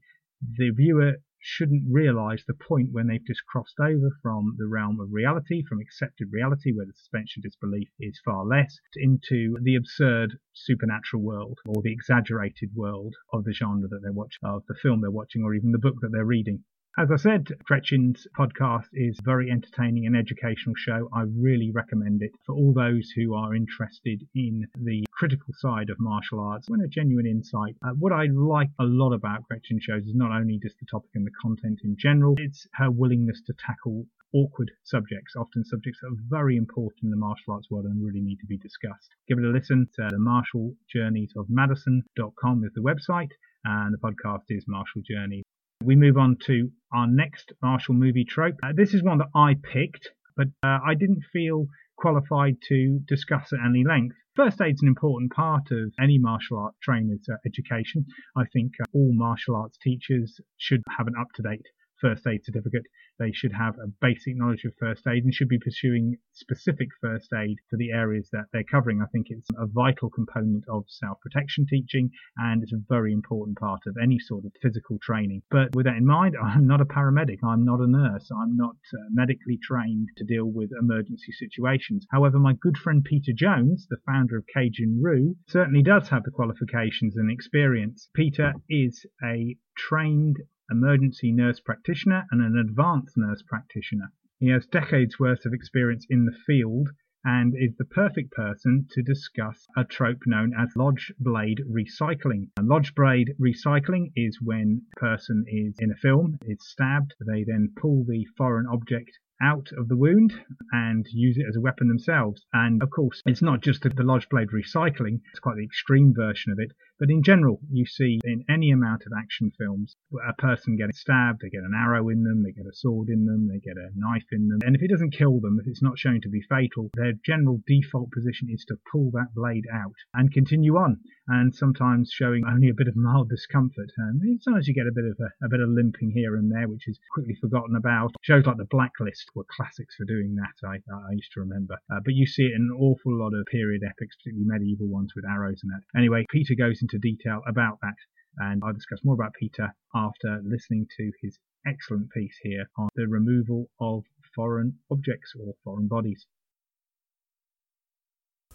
[0.58, 5.12] the viewer shouldn't realize the point when they've just crossed over from the realm of
[5.12, 10.40] reality, from accepted reality, where the suspension of disbelief is far less, into the absurd
[10.54, 15.02] supernatural world or the exaggerated world of the genre that they're watching, of the film
[15.02, 16.64] they're watching, or even the book that they're reading.
[16.96, 21.10] As I said, Gretchen's podcast is a very entertaining and educational show.
[21.12, 26.00] I really recommend it for all those who are interested in the critical side of
[26.00, 27.76] martial arts and a genuine insight.
[27.84, 31.10] Uh, what I like a lot about Gretchen shows is not only just the topic
[31.16, 36.10] and the content in general, it's her willingness to tackle awkward subjects, often subjects that
[36.10, 39.10] are very important in the martial arts world and really need to be discussed.
[39.28, 43.32] Give it a listen to the Martial Journeys of Madison.com is the website
[43.64, 45.42] and the podcast is Martial Journey
[45.84, 48.56] we move on to our next martial movie trope.
[48.64, 53.54] Uh, this is one that I picked, but uh, I didn't feel qualified to discuss
[53.54, 54.16] at any length.
[54.36, 58.06] First aid's an important part of any martial art trainer's uh, education.
[58.36, 61.68] I think uh, all martial arts teachers should have an up to date
[62.04, 62.84] first aid certificate.
[63.18, 67.32] They should have a basic knowledge of first aid and should be pursuing specific first
[67.34, 69.02] aid for the areas that they're covering.
[69.02, 73.58] I think it's a vital component of self protection teaching and it's a very important
[73.58, 75.44] part of any sort of physical training.
[75.50, 78.76] But with that in mind, I'm not a paramedic, I'm not a nurse, I'm not
[78.94, 82.06] uh, medically trained to deal with emergency situations.
[82.12, 86.32] However, my good friend Peter Jones, the founder of Cajun Roo, certainly does have the
[86.32, 88.10] qualifications and experience.
[88.14, 90.38] Peter is a trained
[90.74, 94.12] emergency nurse practitioner and an advanced nurse practitioner.
[94.40, 96.90] He has decades worth of experience in the field
[97.24, 102.50] and is the perfect person to discuss a trope known as lodge blade recycling.
[102.58, 107.44] And lodge blade recycling is when a person is in a film, is stabbed, they
[107.44, 110.34] then pull the foreign object out of the wound
[110.72, 112.46] and use it as a weapon themselves.
[112.54, 116.52] And of course, it's not just the lodge blade recycling, it's quite the extreme version
[116.52, 116.72] of it,
[117.04, 121.42] But in general, you see in any amount of action films, a person getting stabbed,
[121.42, 123.92] they get an arrow in them, they get a sword in them, they get a
[123.94, 124.60] knife in them.
[124.64, 127.60] And if it doesn't kill them, if it's not shown to be fatal, their general
[127.68, 131.02] default position is to pull that blade out and continue on.
[131.28, 133.92] And sometimes showing only a bit of mild discomfort.
[133.98, 136.70] And sometimes you get a bit of a, a bit of limping here and there,
[136.70, 138.16] which is quickly forgotten about.
[138.22, 140.56] Shows like The Blacklist were classics for doing that.
[140.66, 141.76] I, I used to remember.
[141.92, 145.12] Uh, but you see it in an awful lot of period epics, particularly medieval ones
[145.16, 145.84] with arrows and that.
[146.00, 147.96] Anyway, Peter goes into detail about that,
[148.38, 153.08] and I'll discuss more about Peter after listening to his excellent piece here on the
[153.08, 154.04] removal of
[154.36, 156.26] foreign objects or foreign bodies.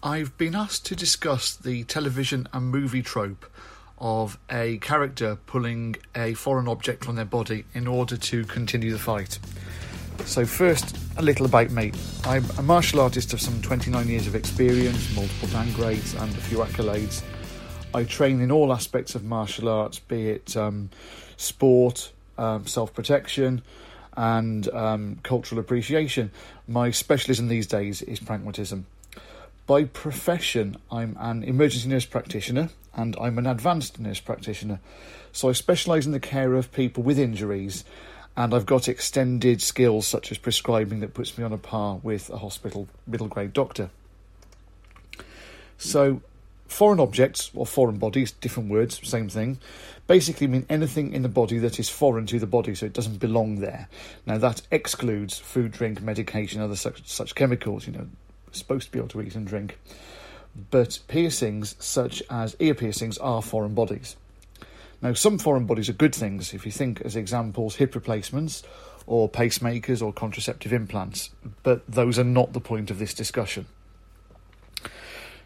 [0.01, 3.45] I've been asked to discuss the television and movie trope
[3.97, 8.99] of a character pulling a foreign object from their body in order to continue the
[8.99, 9.39] fight.
[10.25, 11.91] So, first, a little about me.
[12.23, 16.41] I'm a martial artist of some 29 years of experience, multiple dan grades, and a
[16.41, 17.23] few accolades.
[17.93, 20.89] I train in all aspects of martial arts, be it um,
[21.37, 23.63] sport, um, self protection,
[24.15, 26.31] and um, cultural appreciation.
[26.67, 28.85] My specialism these days is pragmatism.
[29.65, 34.79] By profession, I'm an emergency nurse practitioner and I'm an advanced nurse practitioner.
[35.31, 37.85] So I specialise in the care of people with injuries
[38.35, 42.29] and I've got extended skills such as prescribing that puts me on a par with
[42.29, 43.89] a hospital middle grade doctor.
[45.77, 46.21] So,
[46.69, 49.59] foreign objects or foreign bodies, different words, same thing,
[50.07, 53.19] basically mean anything in the body that is foreign to the body, so it doesn't
[53.19, 53.89] belong there.
[54.25, 58.07] Now, that excludes food, drink, medication, other such, such chemicals, you know,
[58.51, 59.77] supposed to be able to eat and drink.
[60.71, 64.15] But piercings, such as ear piercings, are foreign bodies.
[65.01, 68.63] Now, some foreign bodies are good things, if you think as examples hip replacements
[69.07, 71.31] or pacemakers or contraceptive implants,
[71.63, 73.65] but those are not the point of this discussion.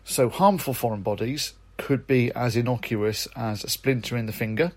[0.06, 4.74] So, harmful foreign bodies could be as innocuous as a splinter in the finger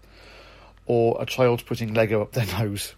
[0.86, 2.94] or a child putting Lego up their nose.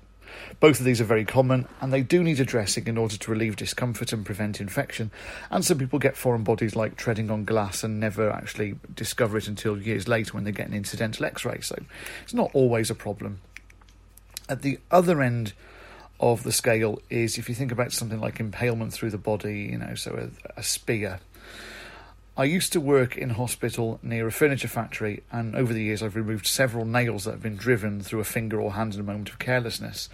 [0.60, 3.56] Both of these are very common and they do need addressing in order to relieve
[3.56, 5.10] discomfort and prevent infection.
[5.50, 9.48] And some people get foreign bodies like treading on glass and never actually discover it
[9.48, 11.60] until years later when they get an incidental x ray.
[11.60, 11.76] So
[12.22, 13.40] it's not always a problem.
[14.48, 15.54] At the other end
[16.20, 19.78] of the scale is if you think about something like impalement through the body, you
[19.78, 21.20] know, so a, a spear.
[22.38, 26.14] I used to work in hospital near a furniture factory, and over the years I've
[26.14, 29.28] removed several nails that have been driven through a finger or hand in a moment
[29.28, 30.08] of carelessness.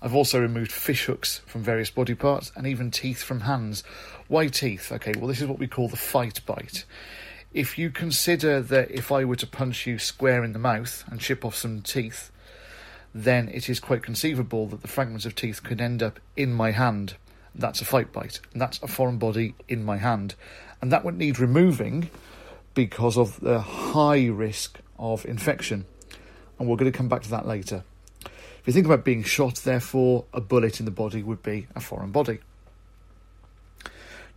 [0.00, 3.82] I've also removed fish hooks from various body parts and even teeth from hands.
[4.28, 4.92] Why teeth?
[4.92, 6.84] Okay, well, this is what we call the fight bite.
[7.52, 11.18] If you consider that if I were to punch you square in the mouth and
[11.18, 12.30] chip off some teeth,
[13.12, 16.70] then it is quite conceivable that the fragments of teeth could end up in my
[16.70, 17.16] hand.
[17.52, 20.36] That's a fight bite, that's a foreign body in my hand
[20.80, 22.10] and that would need removing
[22.74, 25.84] because of the high risk of infection.
[26.58, 27.84] And we're going to come back to that later.
[28.24, 31.80] If you think about being shot, therefore, a bullet in the body would be a
[31.80, 32.40] foreign body.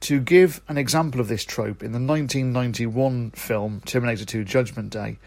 [0.01, 5.19] To give an example of this trope, in the 1991 film Terminator 2 Judgment Day,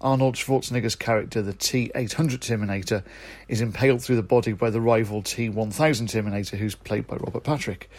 [0.00, 3.04] Arnold Schwarzenegger's character, the T 800 Terminator,
[3.48, 7.44] is impaled through the body by the rival T 1000 Terminator, who's played by Robert
[7.44, 7.90] Patrick.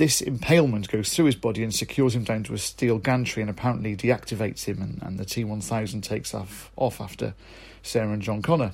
[0.00, 3.50] This impalement goes through his body and secures him down to a steel gantry and
[3.50, 7.34] apparently deactivates him, and, and the T 1000 takes off, off after
[7.82, 8.72] Sarah and John Connor.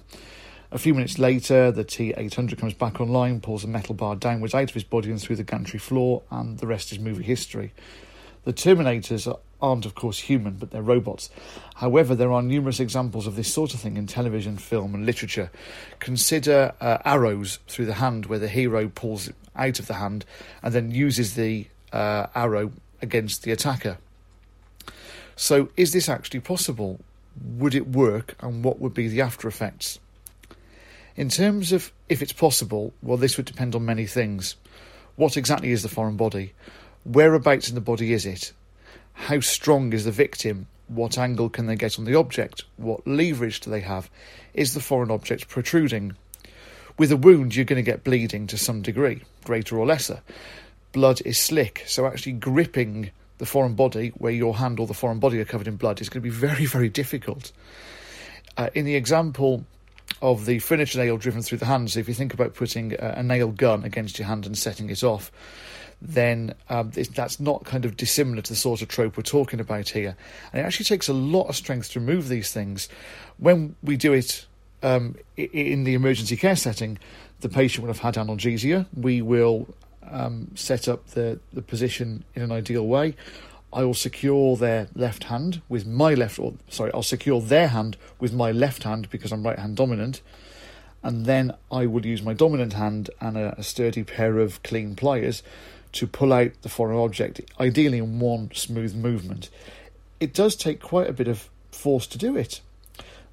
[0.71, 4.55] A few minutes later, the T 800 comes back online, pulls a metal bar downwards
[4.55, 7.73] out of his body and through the gantry floor, and the rest is movie history.
[8.45, 9.27] The Terminators
[9.61, 11.29] aren't, of course, human, but they're robots.
[11.75, 15.51] However, there are numerous examples of this sort of thing in television, film, and literature.
[15.99, 20.25] Consider uh, arrows through the hand, where the hero pulls out of the hand
[20.62, 23.99] and then uses the uh, arrow against the attacker.
[25.37, 27.01] So, is this actually possible?
[27.59, 29.99] Would it work, and what would be the after effects?
[31.16, 34.57] In terms of if it's possible, well, this would depend on many things.
[35.16, 36.53] What exactly is the foreign body?
[37.05, 38.53] Whereabouts in the body is it?
[39.12, 40.66] How strong is the victim?
[40.88, 42.64] What angle can they get on the object?
[42.77, 44.11] What leverage do they have?
[44.55, 46.16] Is the foreign object protruding?
[46.99, 50.23] With a wound, you're going to get bleeding to some degree, greater or lesser.
[50.93, 55.19] Blood is slick, so actually gripping the foreign body, where your hand or the foreign
[55.19, 57.53] body are covered in blood, is going to be very, very difficult.
[58.57, 59.65] Uh, in the example
[60.23, 63.17] of the furniture nail driven through the hand, so if you think about putting a,
[63.19, 65.31] a nail gun against your hand and setting it off,
[66.01, 69.88] then um, that's not kind of dissimilar to the sort of trope we're talking about
[69.88, 70.17] here.
[70.53, 72.88] And it actually takes a lot of strength to remove these things.
[73.38, 74.47] When we do it
[74.83, 76.98] um, in the emergency care setting,
[77.40, 78.87] the patient will have had analgesia.
[78.94, 79.68] We will
[80.10, 83.16] um, set up the, the position in an ideal way.
[83.72, 87.96] I will secure their left hand with my left, or sorry, I'll secure their hand
[88.18, 90.22] with my left hand because I'm right hand dominant,
[91.02, 94.96] and then I will use my dominant hand and a, a sturdy pair of clean
[94.96, 95.42] pliers
[95.92, 99.50] to pull out the foreign object, ideally in one smooth movement.
[100.20, 102.60] It does take quite a bit of force to do it.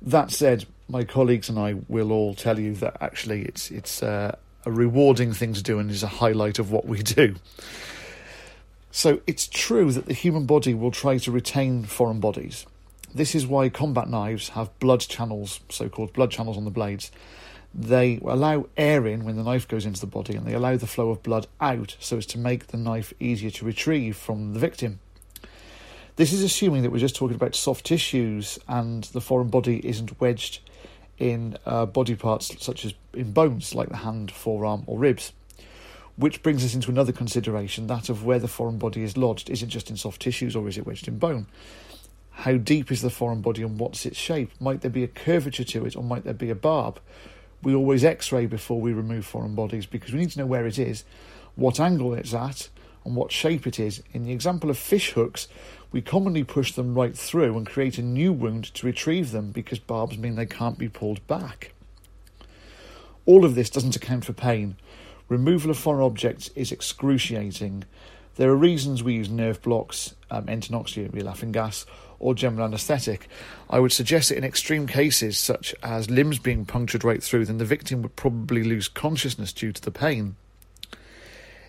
[0.02, 4.36] That said, my colleagues and I will all tell you that actually it's it's uh,
[4.66, 7.36] a rewarding thing to do and is a highlight of what we do.
[8.92, 12.66] So it's true that the human body will try to retain foreign bodies.
[13.14, 17.12] This is why combat knives have blood channels, so called blood channels on the blades.
[17.74, 20.88] They allow air in when the knife goes into the body and they allow the
[20.88, 24.60] flow of blood out so as to make the knife easier to retrieve from the
[24.60, 25.00] victim.
[26.16, 30.22] This is assuming that we're just talking about soft tissues and the foreign body isn't
[30.22, 30.60] wedged
[31.20, 35.34] in uh, body parts such as in bones like the hand, forearm, or ribs.
[36.16, 39.50] Which brings us into another consideration that of where the foreign body is lodged.
[39.50, 41.48] Is it just in soft tissues or is it wedged in bone?
[42.32, 44.52] How deep is the foreign body and what's its shape?
[44.60, 47.00] Might there be a curvature to it or might there be a barb?
[47.64, 50.68] We always x ray before we remove foreign bodies because we need to know where
[50.68, 51.04] it is,
[51.56, 52.70] what angle it's at,
[53.06, 54.04] and what shape it is.
[54.14, 55.48] In the example of fish hooks,
[55.94, 59.78] we commonly push them right through and create a new wound to retrieve them because
[59.78, 61.72] barbs mean they can't be pulled back.
[63.26, 64.76] All of this doesn't account for pain.
[65.30, 67.86] Removal of foreign objects is excruciating.
[68.36, 71.86] There are reasons we use nerve blocks, um, entonoxia, laughing gas,
[72.18, 73.28] or general anaesthetic.
[73.70, 77.60] I would suggest that in extreme cases, such as limbs being punctured right through, then
[77.60, 80.38] the victim would probably lose consciousness due to the pain.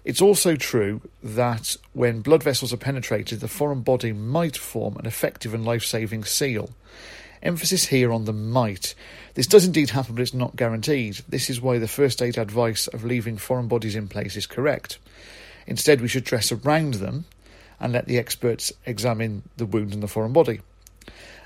[0.05, 5.07] It's also true that when blood vessels are penetrated, the foreign body might form an
[5.07, 6.71] effective and life saving seal.
[7.43, 8.95] Emphasis here on the might.
[9.35, 11.21] This does indeed happen, but it's not guaranteed.
[11.29, 14.99] This is why the first aid advice of leaving foreign bodies in place is correct.
[15.67, 17.25] Instead, we should dress around them
[17.81, 20.61] and let the experts examine the wound in the foreign body.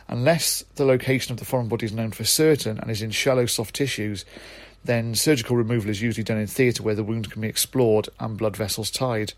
[0.08, 3.46] Unless the location of the foreign body is known for certain and is in shallow
[3.46, 4.24] soft tissues,
[4.84, 8.38] then surgical removal is usually done in theatre where the wound can be explored and
[8.38, 9.34] blood vessels tied.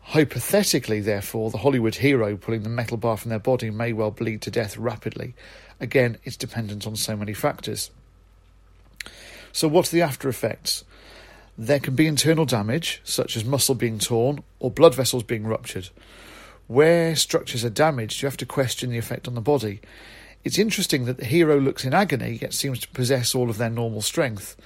[0.00, 4.40] Hypothetically, therefore, the Hollywood hero pulling the metal bar from their body may well bleed
[4.42, 5.34] to death rapidly.
[5.80, 7.90] Again, it's dependent on so many factors.
[9.52, 10.84] So, what are the after effects?
[11.56, 15.90] There can be internal damage, such as muscle being torn or blood vessels being ruptured.
[16.68, 19.80] Where structures are damaged, you have to question the effect on the body.
[20.44, 23.70] It's interesting that the hero looks in agony yet seems to possess all of their
[23.70, 24.56] normal strength.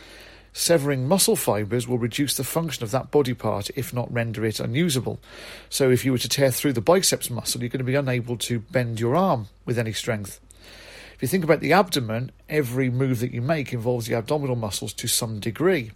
[0.53, 4.61] Severing muscle fibres will reduce the function of that body part, if not render it
[4.61, 5.19] unusable.
[5.71, 8.37] So, if you were to tear through the biceps muscle, you're going to be unable
[8.37, 10.41] to bend your arm with any strength.
[11.15, 14.93] If you think about the abdomen, every move that you make involves the abdominal muscles
[14.95, 15.93] to some degree.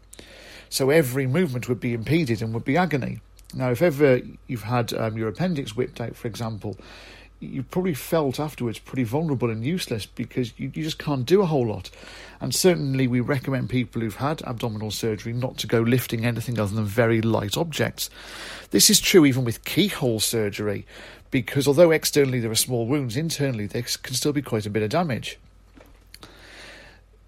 [0.71, 3.21] So, every movement would be impeded and would be agony.
[3.55, 6.79] Now, if ever you've had um, your appendix whipped out, for example,
[7.41, 11.47] you probably felt afterwards pretty vulnerable and useless because you, you just can't do a
[11.47, 11.91] whole lot.
[12.41, 16.75] And certainly, we recommend people who've had abdominal surgery not to go lifting anything other
[16.75, 18.11] than very light objects.
[18.71, 20.87] This is true even with keyhole surgery
[21.31, 24.83] because although externally there are small wounds, internally there can still be quite a bit
[24.83, 25.39] of damage.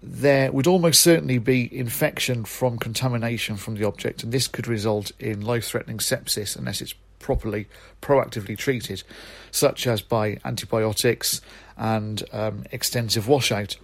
[0.01, 5.11] There would almost certainly be infection from contamination from the object, and this could result
[5.19, 7.67] in life threatening sepsis unless it's properly,
[8.01, 9.03] proactively treated,
[9.51, 11.41] such as by antibiotics
[11.77, 13.77] and um, extensive washout.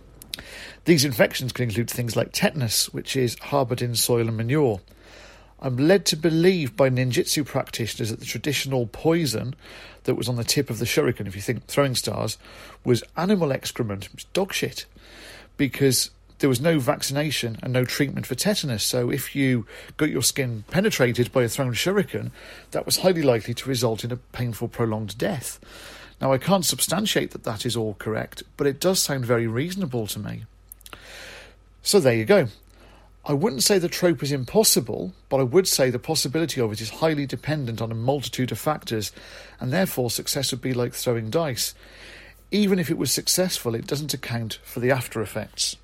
[0.86, 4.82] These infections can include things like tetanus, which is harboured in soil and manure.
[5.60, 9.56] I'm led to believe by ninjutsu practitioners that the traditional poison
[10.04, 12.38] that was on the tip of the shuriken, if you think throwing stars,
[12.84, 14.86] was animal excrement, dog shit,
[15.58, 18.84] because there was no vaccination and no treatment for tetanus.
[18.84, 19.66] So if you
[19.98, 22.32] got your skin penetrated by a thrown shuriken,
[22.72, 25.60] that was highly likely to result in a painful, prolonged death.
[26.22, 30.08] Now, I can't substantiate that that is all correct, but it does sound very reasonable
[30.08, 30.46] to me.
[31.82, 32.48] So there you go.
[33.28, 36.80] I wouldn't say the trope is impossible, but I would say the possibility of it
[36.80, 39.12] is highly dependent on a multitude of factors,
[39.60, 41.74] and therefore success would be like throwing dice.
[42.52, 45.76] Even if it was successful, it doesn't account for the after effects.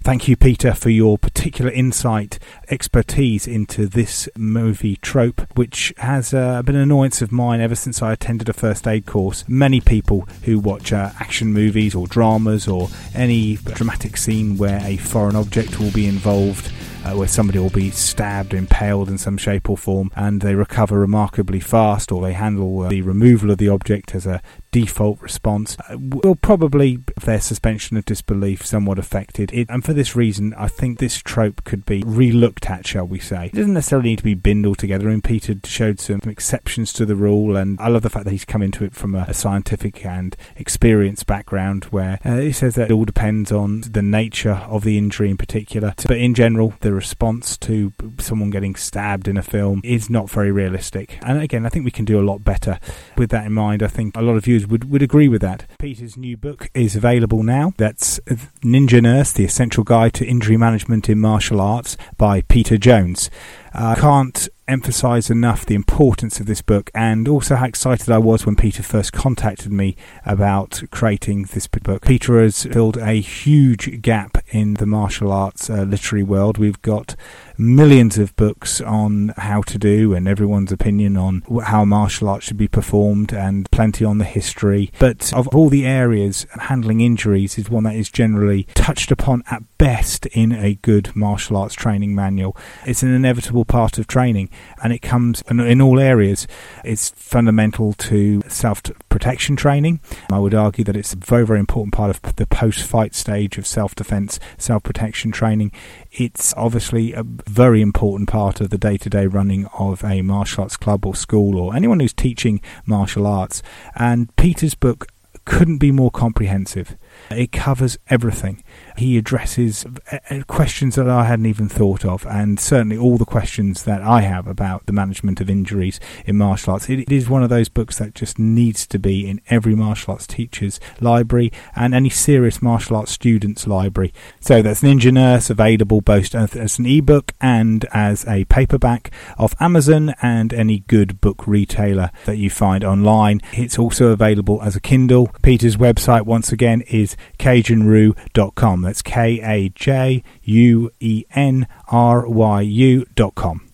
[0.00, 6.60] Thank you, Peter, for your particular insight, expertise into this movie trope, which has uh,
[6.62, 9.44] been an annoyance of mine ever since I attended a first aid course.
[9.46, 14.96] Many people who watch uh, action movies or dramas or any dramatic scene where a
[14.96, 16.72] foreign object will be involved.
[17.04, 21.00] Uh, where somebody will be stabbed, impaled in some shape or form, and they recover
[21.00, 24.40] remarkably fast, or they handle uh, the removal of the object as a
[24.72, 29.52] default response uh, will probably their suspension of disbelief somewhat affected.
[29.52, 33.20] It, and for this reason, I think this trope could be re-looked at, shall we
[33.20, 33.46] say.
[33.46, 35.08] It doesn't necessarily need to be binned altogether.
[35.08, 38.44] And Peter showed some exceptions to the rule, and I love the fact that he's
[38.44, 42.90] come into it from a, a scientific and experience background, where uh, he says that
[42.90, 45.94] it all depends on the nature of the injury in particular.
[46.08, 50.50] But in general, the response to someone getting stabbed in a film is not very
[50.50, 51.18] realistic.
[51.22, 52.78] And again, I think we can do a lot better
[53.18, 53.82] with that in mind.
[53.82, 55.66] I think a lot of viewers would, would agree with that.
[55.78, 57.72] Peter's new book is available now.
[57.76, 58.18] That's
[58.64, 63.30] Ninja Nurse, The Essential Guide to Injury Management in Martial Arts by Peter Jones.
[63.74, 68.18] I uh, can't emphasize enough the importance of this book and also how excited I
[68.18, 72.02] was when Peter first contacted me about creating this book.
[72.04, 76.58] Peter has filled a huge gap in the martial arts uh, literary world.
[76.58, 77.16] We've got
[77.62, 82.56] millions of books on how to do and everyone's opinion on how martial arts should
[82.56, 84.90] be performed and plenty on the history.
[84.98, 89.62] But of all the areas, handling injuries is one that is generally touched upon at
[89.78, 92.56] best in a good martial arts training manual.
[92.84, 94.50] It's an inevitable part of training
[94.82, 96.48] and it comes in all areas.
[96.84, 100.00] It's fundamental to self protection training.
[100.30, 103.56] I would argue that it's a very, very important part of the post fight stage
[103.56, 105.70] of self defense, self protection training.
[106.14, 110.64] It's obviously a very important part of the day to day running of a martial
[110.64, 113.62] arts club or school or anyone who's teaching martial arts.
[113.94, 115.06] And Peter's book
[115.46, 116.98] couldn't be more comprehensive.
[117.30, 118.62] It covers everything.
[118.96, 123.24] He addresses uh, uh, questions that I hadn't even thought of, and certainly all the
[123.24, 126.88] questions that I have about the management of injuries in martial arts.
[126.88, 130.26] It is one of those books that just needs to be in every martial arts
[130.26, 134.12] teacher's library and any serious martial arts student's library.
[134.40, 140.14] So that's Ninja Nurse available both as an ebook and as a paperback off Amazon
[140.22, 143.40] and any good book retailer that you find online.
[143.52, 145.30] It's also available as a Kindle.
[145.42, 147.01] Peter's website, once again, is
[147.38, 148.82] kajuenryu.com.
[148.82, 153.68] That's K A J U E N R Y U dot com.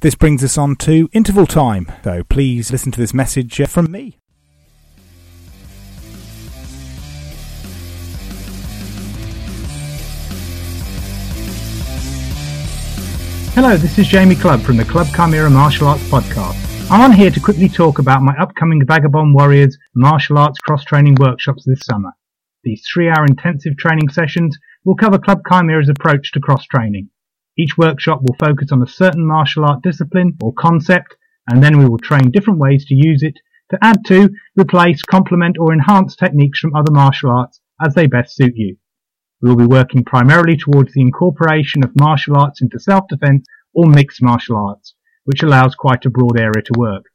[0.00, 3.90] This brings us on to interval time, so please listen to this message uh, from
[3.90, 4.18] me.
[13.54, 16.90] Hello, this is Jamie Clubb from the Clubb Chimera Martial Arts Podcast.
[16.90, 21.16] I'm on here to quickly talk about my upcoming Vagabond Warriors martial arts cross training
[21.16, 22.12] workshops this summer.
[22.64, 27.08] These three-hour intensive training sessions will cover Clubb Chimera's approach to cross-training.
[27.58, 31.16] Each workshop will focus on a certain martial art discipline or concept,
[31.48, 33.34] and then we will train different ways to use it
[33.70, 38.36] to add to, replace, complement, or enhance techniques from other martial arts as they best
[38.36, 38.76] suit you.
[39.40, 43.44] We will be working primarily towards the incorporation of martial arts into self-defense
[43.74, 44.94] or mixed martial arts,
[45.24, 47.06] which allows quite a broad area to work.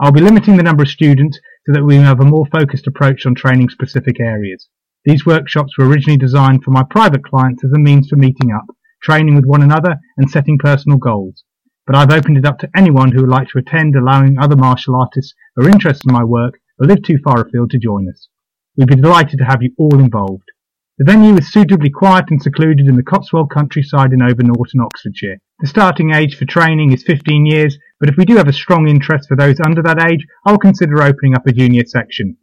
[0.00, 3.26] I'll be limiting the number of students so that we have a more focused approach
[3.26, 4.68] on training specific areas.
[5.04, 8.66] These workshops were originally designed for my private clients as a means for meeting up,
[9.02, 11.42] training with one another and setting personal goals.
[11.84, 14.94] But I've opened it up to anyone who would like to attend, allowing other martial
[14.94, 18.28] artists who are interested in my work or live too far afield to join us.
[18.76, 20.50] We'd be delighted to have you all involved.
[20.98, 25.38] The venue is suitably quiet and secluded in the Cotswold countryside in Over Norton, Oxfordshire.
[25.60, 28.88] The starting age for training is 15 years, but if we do have a strong
[28.88, 32.36] interest for those under that age, I'll consider opening up a junior section.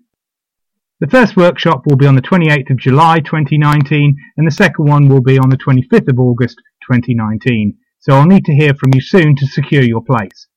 [1.00, 5.10] The first workshop will be on the 28th of July 2019 and the second one
[5.10, 6.58] will be on the 25th of August
[6.90, 10.48] 2019, so I'll need to hear from you soon to secure your place.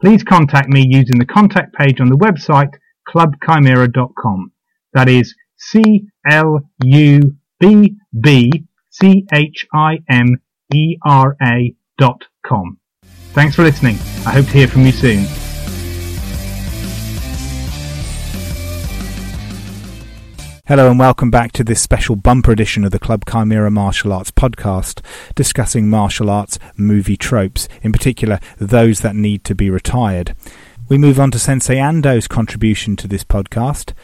[0.00, 2.74] Please contact me using the contact page on the website
[3.08, 4.52] clubbchimera.com.
[4.92, 10.42] That is C L U B B C H I M
[10.74, 12.78] E R A dot com.
[13.32, 13.94] Thanks for listening.
[14.26, 15.24] I hope to hear from you soon.
[20.66, 24.30] Hello and welcome back to this special bumper edition of the Clubb Chimera Martial Arts
[24.30, 25.00] podcast,
[25.34, 30.36] discussing martial arts movie tropes, in particular those that need to be retired.
[30.90, 33.94] We move on to Sensei Ando's contribution to this podcast.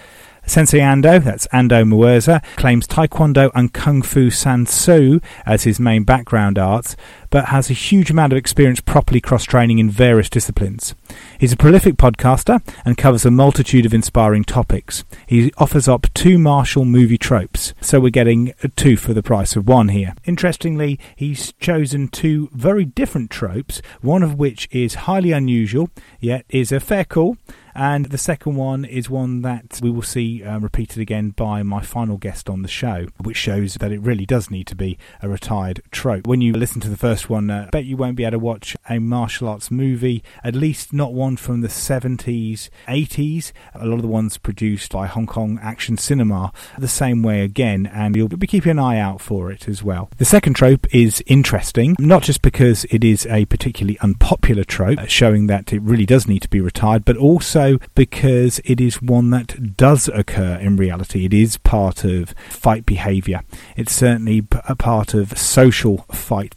[0.49, 6.05] Sensei Ando, that's Ando Mierzwa, claims Taekwondo and Kung Fu San Soo as his main
[6.05, 6.97] background arts,
[7.31, 10.95] but has a huge amount of experience properly cross training in various disciplines.
[11.39, 15.05] He's a prolific podcaster and covers a multitude of inspiring topics.
[15.26, 19.68] He offers up two martial movie tropes, so we're getting two for the price of
[19.68, 20.14] one here.
[20.24, 26.72] Interestingly, he's chosen two very different tropes, one of which is highly unusual, yet is
[26.72, 27.37] a fair call
[27.81, 31.81] And the second one is one that we will see uh, repeated again by my
[31.81, 35.29] final guest on the show, which shows that it really does need to be a
[35.29, 36.26] retired trope.
[36.26, 38.39] When you listen to the first one, uh, I bet you won't be able to
[38.39, 43.53] watch a martial arts movie, at least not one from the 70s, 80s.
[43.75, 47.87] A lot of the ones produced by Hong Kong Action Cinema the same way again,
[47.87, 50.11] and you'll be keeping an eye out for it as well.
[50.19, 55.47] The second trope is interesting, not just because it is a particularly unpopular trope, showing
[55.47, 59.77] that it really does need to be retired, but also because it is one that
[59.77, 61.25] does occur in reality.
[61.25, 63.41] It is part of fight behaviour.
[63.77, 66.57] It's certainly a part of social fight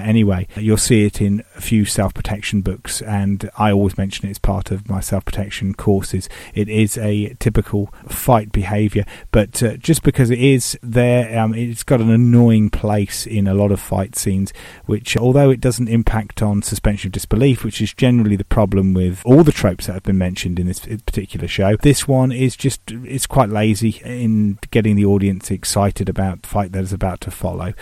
[0.00, 0.46] anyway.
[0.56, 4.38] You'll see it in a few self protection books, and I always mention it as
[4.38, 6.28] part of my self protection courses.
[6.54, 11.82] It is a typical fight behaviour, but uh, just because it is there, um, it's
[11.82, 14.52] got an annoying place in a lot of fight scenes,
[14.86, 19.22] which, although it doesn't impact on suspension of disbelief, which is generally the problem with
[19.24, 22.80] all the tropes that have been mentioned in this particular show, this one is just
[22.90, 27.30] it's quite lazy in getting the audience excited about the fight that is about to
[27.30, 27.74] follow.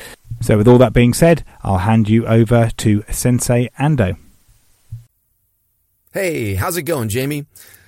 [0.43, 4.16] So, with all that being said, I'll hand you over to Sensei Ando.
[6.12, 7.47] Hey, how's it going, Jamie?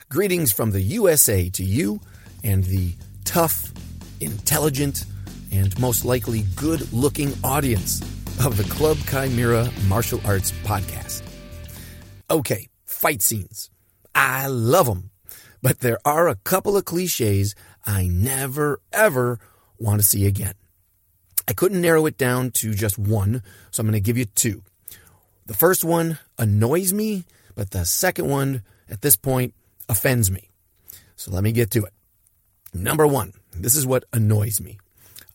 [0.09, 2.01] Greetings from the USA to you
[2.45, 2.95] and the
[3.25, 3.73] tough,
[4.21, 5.07] intelligent,
[5.51, 8.03] and most likely good looking audience
[8.45, 11.23] of the Clubb Chimera Martial Arts Podcast.
[12.31, 13.71] Okay, fight scenes.
[14.15, 15.11] I love them.
[15.63, 17.55] But there are a couple of cliches
[17.87, 19.39] I never, ever
[19.79, 20.55] want to see again.
[21.53, 24.63] I couldn't narrow it down to just one, so I'm going to give you two.
[25.45, 29.53] The first one annoys me, but the second one, at this point,
[29.87, 30.49] offends me.
[31.15, 31.93] So let me get to it.
[32.73, 34.79] Number one, this is what annoys me.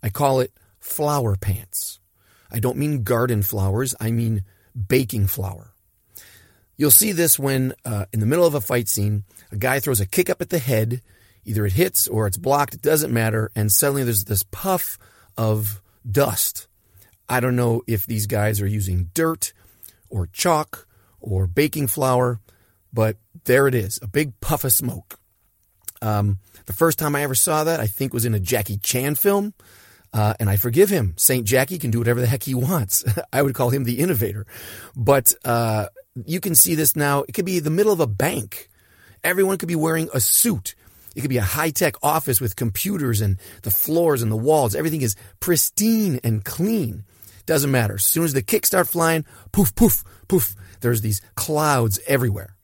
[0.02, 2.00] I call it flower pants.
[2.50, 4.44] I don't mean garden flowers, I mean
[4.88, 5.72] baking flour.
[6.78, 10.02] You'll see this when, uh, in the middle of a fight scene, a guy throws
[10.02, 11.04] a kick up at the head.
[11.46, 13.52] Either it hits or it's blocked, it doesn't matter.
[13.56, 14.98] And suddenly there's this puff
[15.38, 15.80] of
[16.10, 16.68] dust.
[17.30, 19.54] I don't know if these guys are using dirt
[20.10, 20.88] or chalk
[21.20, 22.40] or baking flour,
[22.94, 25.20] but there it is a big puff of smoke.
[26.02, 29.16] Um, the first time I ever saw that, I think, was in a Jackie Chan
[29.16, 29.54] film.
[30.14, 31.14] Uh, and I forgive him.
[31.18, 33.04] Saint Jackie can do whatever the heck he wants.
[33.34, 34.46] I would call him the innovator.
[34.96, 35.88] But uh,
[36.26, 37.24] you can see this now.
[37.28, 38.70] It could be the middle of a bank.
[39.24, 40.76] Everyone could be wearing a suit.
[41.18, 44.76] It could be a high tech office with computers and the floors and the walls.
[44.76, 47.06] Everything is pristine and clean.
[47.48, 47.96] Doesn't matter.
[47.96, 52.56] As soon as the kicks start flying, poof, poof, poof, there's these clouds everywhere.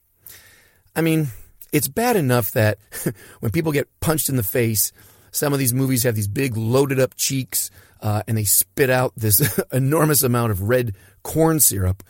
[0.94, 1.30] I mean,
[1.72, 2.78] it's bad enough that
[3.40, 4.92] when people get punched in the face,
[5.32, 9.12] some of these movies have these big loaded up cheeks uh, and they spit out
[9.16, 10.94] this enormous amount of red
[11.24, 12.04] corn syrup.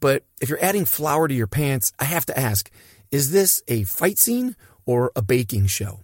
[0.00, 2.72] But if you're adding flour to your pants, I have to ask
[3.12, 4.56] is this a fight scene
[4.86, 6.00] or a baking show?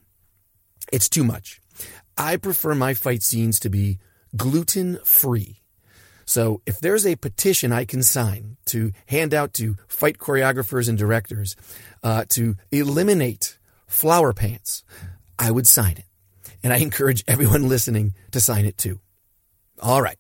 [0.92, 1.60] It's too much.
[2.16, 3.98] I prefer my fight scenes to be
[4.36, 5.62] gluten free.
[6.24, 10.96] So if there's a petition I can sign to hand out to fight choreographers and
[10.96, 11.56] directors
[12.02, 14.84] uh, to eliminate flower pants,
[15.38, 16.04] I would sign it.
[16.62, 19.00] And I encourage everyone listening to sign it too.
[19.80, 20.18] All right.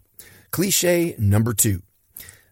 [0.50, 1.82] Cliche number two.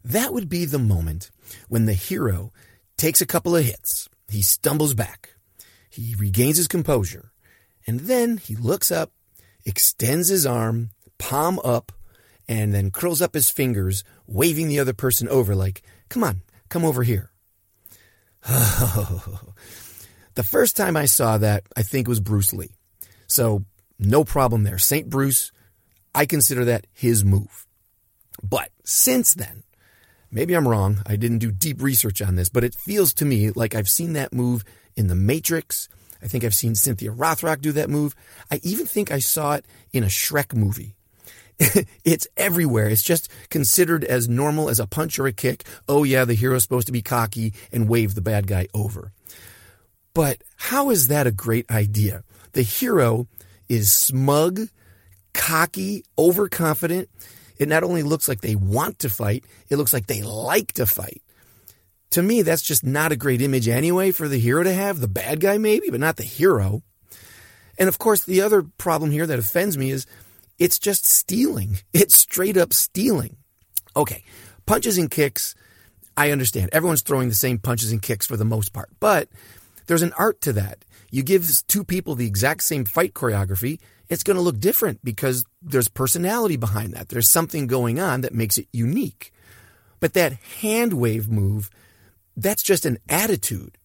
[0.04, 1.30] That would be the moment
[1.68, 2.52] when the hero
[2.96, 4.08] takes a couple of hits.
[4.28, 5.34] He stumbles back.
[5.90, 7.32] He regains his composure.
[7.86, 9.10] And then he looks up,
[9.66, 11.92] extends his arm, palm up,
[12.48, 16.84] and then curls up his fingers, waving the other person over like, come on, come
[16.84, 17.30] over here.
[18.46, 19.52] the
[20.48, 22.70] first time I saw that, I think it was Bruce Lee.
[23.26, 23.64] So
[23.98, 24.78] no problem there.
[24.78, 25.10] St.
[25.10, 25.52] Bruce,
[26.14, 27.66] I consider that his move.
[28.42, 29.64] But since then,
[30.30, 31.02] maybe I'm wrong.
[31.06, 34.14] I didn't do deep research on this, but it feels to me like I've seen
[34.14, 34.64] that move
[34.96, 35.88] in The Matrix.
[36.22, 38.14] I think I've seen Cynthia Rothrock do that move.
[38.50, 40.94] I even think I saw it in a Shrek movie.
[42.04, 42.88] it's everywhere.
[42.88, 45.64] It's just considered as normal as a punch or a kick.
[45.88, 49.12] Oh, yeah, the hero's supposed to be cocky and wave the bad guy over.
[50.14, 52.24] But how is that a great idea?
[52.52, 53.28] The hero
[53.68, 54.68] is smug,
[55.32, 57.08] cocky, overconfident.
[57.58, 60.86] It not only looks like they want to fight, it looks like they like to
[60.86, 61.22] fight.
[62.10, 65.00] To me, that's just not a great image anyway for the hero to have.
[65.00, 66.82] The bad guy, maybe, but not the hero.
[67.78, 70.06] And of course, the other problem here that offends me is
[70.58, 71.78] it's just stealing.
[71.92, 73.36] It's straight up stealing.
[73.96, 74.24] Okay,
[74.66, 75.54] punches and kicks,
[76.16, 76.70] I understand.
[76.72, 79.28] Everyone's throwing the same punches and kicks for the most part, but
[79.86, 80.84] there's an art to that.
[81.10, 83.80] You give two people the exact same fight choreography,
[84.10, 87.08] it's going to look different because there's personality behind that.
[87.08, 89.32] There's something going on that makes it unique.
[90.00, 91.70] But that hand wave move,
[92.36, 93.76] that's just an attitude.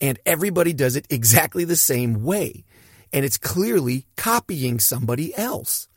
[0.00, 2.64] and everybody does it exactly the same way.
[3.12, 5.88] And it's clearly copying somebody else.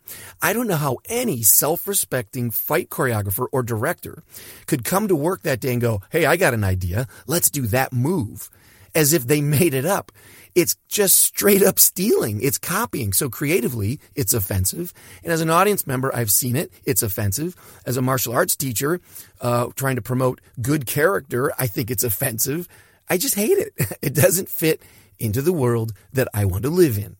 [0.41, 4.23] I don't know how any self respecting fight choreographer or director
[4.67, 7.07] could come to work that day and go, Hey, I got an idea.
[7.27, 8.49] Let's do that move.
[8.95, 10.11] As if they made it up.
[10.55, 12.41] It's just straight up stealing.
[12.41, 13.13] It's copying.
[13.13, 14.93] So creatively, it's offensive.
[15.23, 16.71] And as an audience member, I've seen it.
[16.85, 17.55] It's offensive.
[17.85, 18.99] As a martial arts teacher,
[19.41, 22.67] uh, trying to promote good character, I think it's offensive.
[23.07, 23.73] I just hate it.
[24.01, 24.81] It doesn't fit
[25.19, 27.17] into the world that I want to live in.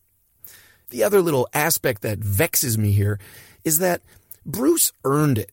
[0.90, 3.20] The other little aspect that vexes me here
[3.64, 4.02] is that
[4.46, 5.52] Bruce earned it.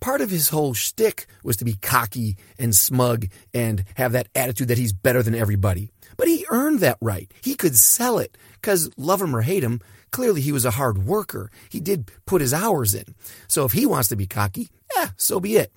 [0.00, 4.68] Part of his whole shtick was to be cocky and smug and have that attitude
[4.68, 5.90] that he's better than everybody.
[6.16, 7.32] But he earned that right.
[7.42, 9.80] He could sell it because, love him or hate him,
[10.10, 11.50] clearly he was a hard worker.
[11.68, 13.14] He did put his hours in.
[13.46, 15.72] So if he wants to be cocky, yeah, so be it.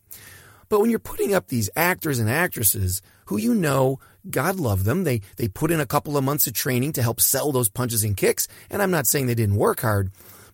[0.70, 4.00] But when you're putting up these actors and actresses who you know,
[4.30, 7.20] God love them, they, they put in a couple of months of training to help
[7.20, 10.12] sell those punches and kicks, and I'm not saying they didn't work hard,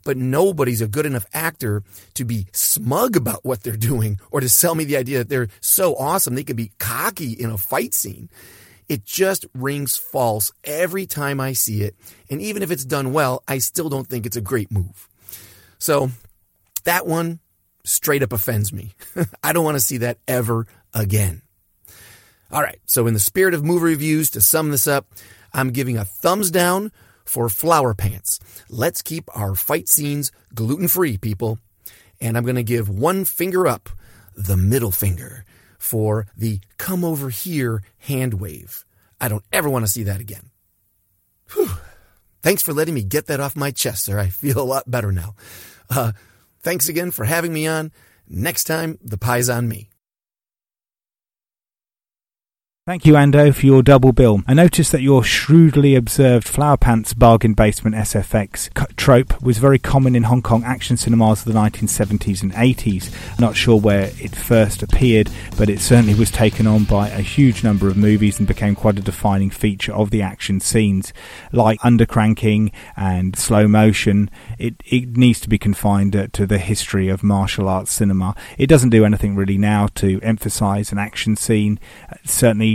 [0.07, 1.83] but nobody's a good enough actor
[2.13, 5.49] to be smug about what they're doing or to sell me the idea that they're
[5.59, 8.29] so awesome they could be cocky in a fight scene.
[8.87, 11.93] It just rings false every time I see it.
[12.29, 15.09] And even if it's done well, I still don't think it's a great move.
[15.77, 16.09] So
[16.85, 17.39] that one
[17.83, 18.93] straight up offends me.
[19.43, 21.41] I don't want to see that ever again.
[22.49, 22.79] All right.
[22.85, 25.05] So in the spirit of movie reviews, to sum this up,
[25.53, 26.93] I'm giving a thumbs down
[27.27, 28.39] for Flower Pants.
[28.69, 31.59] Let's keep our fight scenes gluten free, people.
[32.19, 33.89] And I'm going to give one finger up,
[34.35, 35.45] the middle finger,
[35.77, 38.85] for the come over here hand wave.
[39.19, 40.49] I don't ever want to see that again.
[41.53, 41.69] Whew.
[42.41, 44.19] Thanks for letting me get that off my chest, sir.
[44.19, 45.35] I feel a lot better now.
[45.89, 46.13] Uh,
[46.61, 47.91] thanks again for having me on.
[48.27, 49.89] Next time, the pie's on me.
[52.87, 54.43] Thank you, Ando, for your double bill.
[54.47, 60.15] I noticed that your shrewdly observed Flower Pants bargain basement SFX trope was very common
[60.15, 63.13] in Hong Kong action cinemas of the 1970s and 80s.
[63.37, 67.61] Not sure where it first appeared, but it certainly was taken on by a huge
[67.61, 71.11] number of movies and became quite a defining feature of the action scenes.
[71.51, 77.09] Like undercranking and slow motion, it, it needs to be confined uh, to the history
[77.09, 78.33] of martial arts cinema.
[78.57, 81.81] It doesn't do anything really now to emphasize an action scene.
[82.09, 82.15] Uh,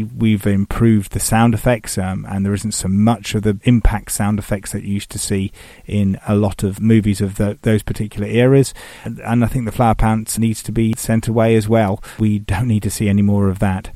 [0.02, 4.38] we've improved the sound effects, um, and there isn't so much of the impact sound
[4.38, 5.52] effects that you used to see
[5.86, 8.74] in a lot of movies of the, those particular eras.
[9.04, 12.02] And, and I think the Flower Pants needs to be sent away as well.
[12.18, 13.90] We don't need to see any more of that.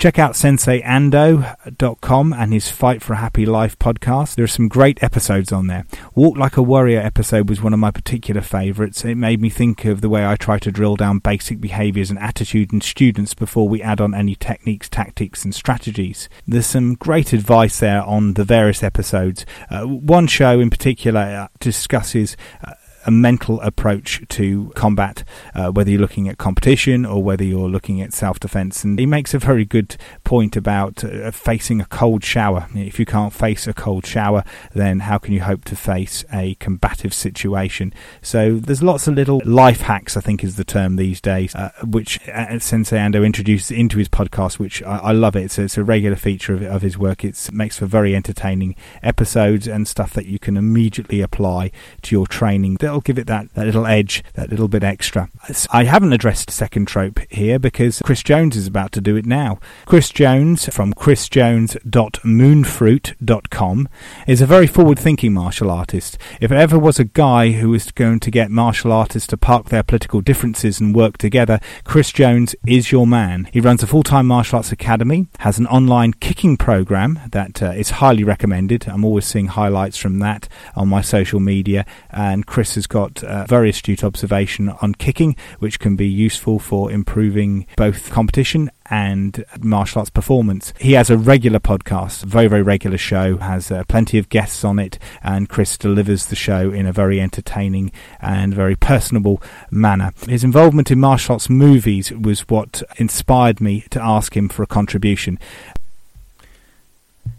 [0.00, 4.34] Check out senseiando.com and his Fight for a Happy Life podcast.
[4.34, 5.84] There are some great episodes on there.
[6.14, 9.04] Walk Like a Warrior episode was one of my particular favourites.
[9.04, 12.18] It made me think of the way I try to drill down basic behaviours and
[12.18, 16.30] attitude in students before we add on any techniques, tactics, and strategies.
[16.46, 19.44] There's some great advice there on the various episodes.
[19.68, 22.72] Uh, one show in particular uh, discusses uh,
[23.06, 25.24] a mental approach to combat,
[25.54, 28.84] uh, whether you're looking at competition or whether you're looking at self defense.
[28.84, 32.68] And he makes a very good point about uh, facing a cold shower.
[32.74, 34.44] If you can't face a cold shower,
[34.74, 37.92] then how can you hope to face a combative situation?
[38.22, 41.70] So there's lots of little life hacks, I think is the term these days, uh,
[41.84, 45.44] which uh, Sensei Ando introduces into his podcast, which I, I love it.
[45.44, 47.24] It's it's a regular feature of, of his work.
[47.24, 51.70] It makes for very entertaining episodes and stuff that you can immediately apply
[52.02, 55.28] to your training that'll give it that, that little edge, that little bit extra.
[55.70, 59.60] I haven't addressed second trope here because Chris Jones is about to do it now.
[59.86, 63.88] Chris Jones from chrisjones.moonfruit.com
[64.26, 66.18] is a very forward thinking martial artist.
[66.40, 69.84] If ever was a guy who was going to get martial artists to park their
[69.84, 73.48] political differences and work together, Chris Jones is your man.
[73.52, 77.70] He runs a full time martial arts academy, has an online kicking program that uh,
[77.70, 78.88] is highly recommended.
[78.88, 83.44] I'm always seeing highlights from that on my social media, and Chris has got uh,
[83.44, 90.00] very astute observation on kicking, which can be useful for improving both competition and martial
[90.00, 90.72] arts performance.
[90.80, 94.78] He has a regular podcast, very, very regular show, has uh, plenty of guests on
[94.78, 100.12] it, and Chris delivers the show in a very entertaining and very personable manner.
[100.26, 104.66] His involvement in martial arts movies was what inspired me to ask him for a
[104.66, 105.38] contribution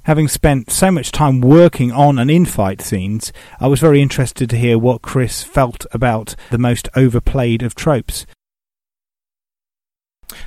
[0.04, 4.50] having spent so much time working on and in fight scenes, I was very interested
[4.50, 8.26] to hear what Chris felt about the most overplayed of tropes.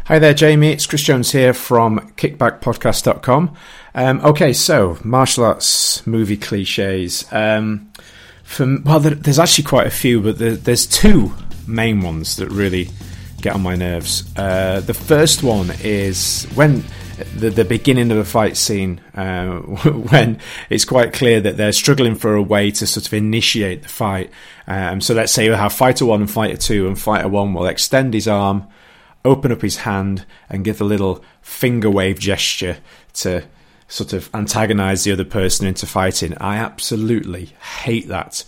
[0.07, 0.71] Hi there, Jamie.
[0.71, 3.55] It's Chris Jones here from kickbackpodcast.com.
[3.95, 7.27] Um, okay, so martial arts movie cliches.
[7.31, 7.93] Um,
[8.43, 11.35] from, well, there, there's actually quite a few, but there, there's two
[11.67, 12.89] main ones that really
[13.41, 14.25] get on my nerves.
[14.37, 16.83] Uh, the first one is when
[17.37, 20.39] the, the beginning of a fight scene uh, when
[20.71, 24.31] it's quite clear that they're struggling for a way to sort of initiate the fight.
[24.67, 27.67] Um, so let's say you have fighter one and fighter two, and fighter one will
[27.67, 28.67] extend his arm,
[29.25, 32.79] open up his hand, and give a little finger wave gesture
[33.15, 33.45] to
[33.89, 36.37] sort of antagonize the other person into fighting.
[36.39, 37.53] I absolutely
[37.83, 38.45] hate that.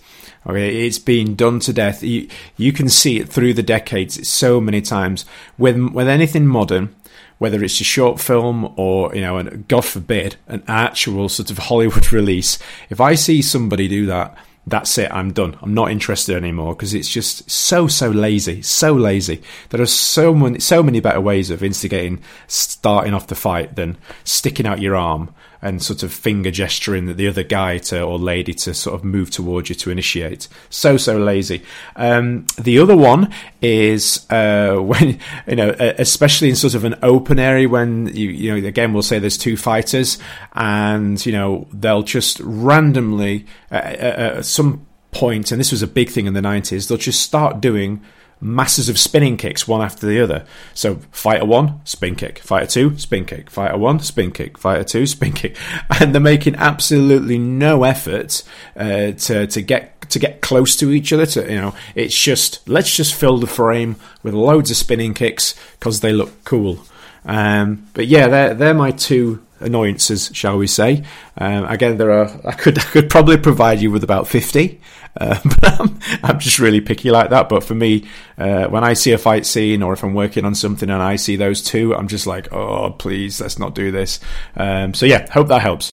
[0.47, 2.03] Okay, it's been done to death.
[2.03, 5.25] You, you can see it through the decades so many times.
[5.59, 6.95] With with anything modern,
[7.39, 11.59] whether it's a short film or you know, an, God forbid, an actual sort of
[11.71, 12.59] Hollywood release.
[12.91, 15.11] If I see somebody do that, that's it.
[15.13, 15.57] I'm done.
[15.63, 19.43] I'm not interested anymore because it's just so so lazy, so lazy.
[19.71, 23.97] There are so many so many better ways of instigating, starting off the fight than
[24.25, 25.33] sticking out your arm
[25.67, 29.05] and sort of finger gesturing that the other guy to or lady to sort of
[29.05, 30.47] move towards you to initiate.
[30.71, 31.63] So so lazy.
[31.97, 37.39] Um, the other one is uh, when you know, especially in sort of an open
[37.39, 40.19] area when you you know again we'll say there's two fighters
[40.53, 45.87] and you know they'll just randomly uh, uh, at some point, and this was a
[45.87, 48.03] big thing in the 90s, they'll just start doing
[48.41, 50.45] masses of spinning kicks one after the other.
[50.75, 55.07] So fighter one, spin kick, fighter two, spin kick, fighter one, spin kick, fighter two,
[55.07, 55.57] spin kick,
[56.01, 58.43] and they're making absolutely no effort
[58.77, 61.27] uh, to to get to get close to each other.
[61.27, 65.55] To you know, it's just let's just fill the frame with loads of spinning kicks
[65.79, 66.81] because they look cool.
[67.25, 71.05] Um, but yeah, they're they're my two annoyances, shall we say?
[71.37, 72.31] Um, again, there are.
[72.45, 74.81] I could I could probably provide you with about fifty,
[75.21, 77.49] uh, but I'm, I'm, just really picky like that.
[77.49, 80.55] But for me, uh, when I see a fight scene or if I'm working on
[80.55, 84.21] something and I see those two, I'm just like, oh, please, let's not do this.
[84.57, 85.91] Um, so yeah, hope that helps.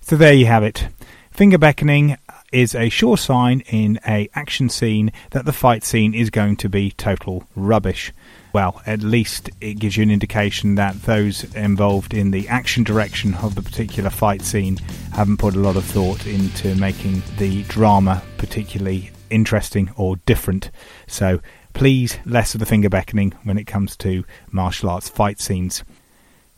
[0.00, 0.88] So there you have it.
[1.30, 2.16] Finger beckoning
[2.52, 6.68] is a sure sign in a action scene that the fight scene is going to
[6.68, 8.12] be total rubbish
[8.52, 13.34] well, at least it gives you an indication that those involved in the action direction
[13.34, 14.76] of the particular fight scene
[15.12, 20.70] haven't put a lot of thought into making the drama particularly interesting or different.
[21.06, 21.40] So
[21.72, 25.84] please, less of the finger beckoning when it comes to martial arts fight scenes.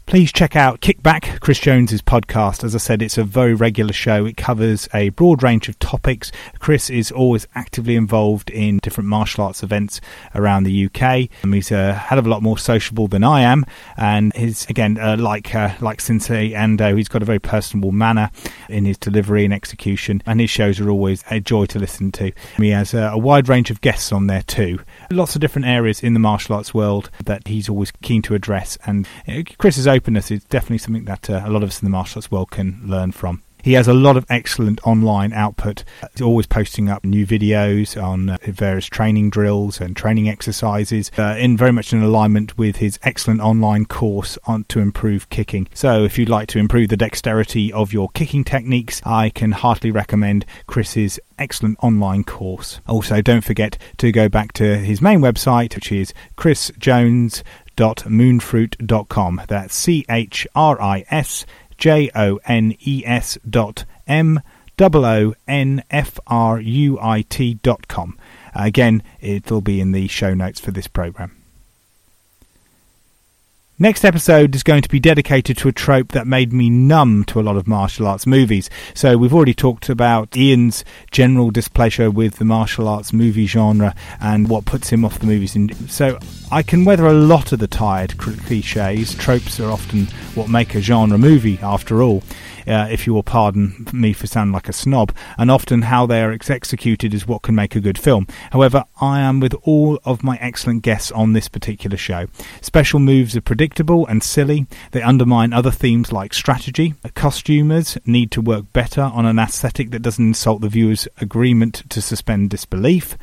[0.07, 2.65] Please check out Kickback, Chris Jones's podcast.
[2.65, 4.27] As I said, it's a very regular show.
[4.27, 6.31] It covers a broad range of topics.
[6.59, 10.03] Chris is always actively involved in different martial arts events
[10.35, 11.31] around the UK.
[11.45, 13.65] Um, he's a hell of a lot more sociable than I am,
[13.97, 16.95] and he's again uh, like uh, like Sensei Ando.
[16.95, 18.31] He's got a very personable manner
[18.69, 22.33] in his delivery and execution, and his shows are always a joy to listen to.
[22.59, 24.81] He has a, a wide range of guests on there too.
[25.11, 28.77] Lots of different areas in the martial arts world that he's always keen to address,
[28.85, 31.87] and you Chris is openness is definitely something that uh, a lot of us in
[31.87, 33.43] the martial arts world can learn from.
[33.63, 35.85] He has a lot of excellent online output.
[36.13, 41.37] He's always posting up new videos on uh, various training drills and training exercises, uh,
[41.39, 45.69] in very much in alignment with his excellent online course on to improve kicking.
[45.75, 49.93] So, if you'd like to improve the dexterity of your kicking techniques, I can heartily
[49.93, 52.81] recommend Chris's excellent online course.
[52.89, 57.45] Also, don't forget to go back to his main website, which is Chris Jones
[57.77, 59.43] moonfruit.com.
[59.49, 61.47] That's C H R I S
[61.79, 64.41] J O N E S dot M
[64.77, 68.19] O O N F R U I T dot com.
[68.55, 71.42] Again, it'll be in the show notes for this program.
[73.83, 77.41] Next episode is going to be dedicated to a trope that made me numb to
[77.41, 78.71] a lot of martial arts movies.
[78.95, 84.49] So we've already talked about Iain's general displeasure with the martial arts movie genre and
[84.49, 85.57] what puts him off the movies.
[85.93, 86.17] So
[86.53, 89.17] I can weather a lot of the tired cliches.
[89.17, 90.07] Tropes are often
[90.37, 92.23] what make a genre movie, after all
[92.67, 96.23] uh, if you will pardon me for sounding like a snob, and often how they
[96.23, 98.27] are executed is what can make a good film.
[98.51, 102.27] However, I am with all of my excellent guests on this particular show.
[102.61, 106.95] Special moves are predictable and silly, they undermine other themes like strategy.
[107.15, 112.01] Costumers need to work better on an aesthetic that doesn't insult the viewer's agreement to
[112.01, 113.17] suspend disbelief.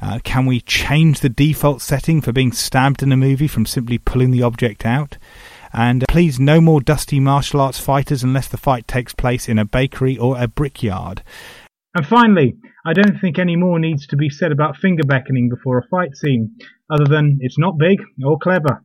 [0.00, 3.98] Uh, can we change the default setting for being stabbed in a movie from simply
[3.98, 5.16] pulling the object out?
[5.76, 9.58] And uh, please, no more dusty martial arts fighters unless the fight takes place in
[9.58, 11.22] a bakery or a brickyard.
[11.94, 12.56] And finally,
[12.86, 16.16] I don't think any more needs to be said about finger beckoning before a fight
[16.16, 16.56] scene,
[16.90, 18.82] other than it's not big or clever.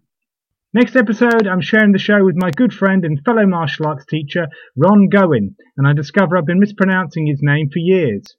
[0.73, 4.47] Next episode, I'm sharing the show with my good friend and fellow martial arts teacher,
[4.75, 8.35] Ron Gowen, and I discover I've been mispronouncing his name for years.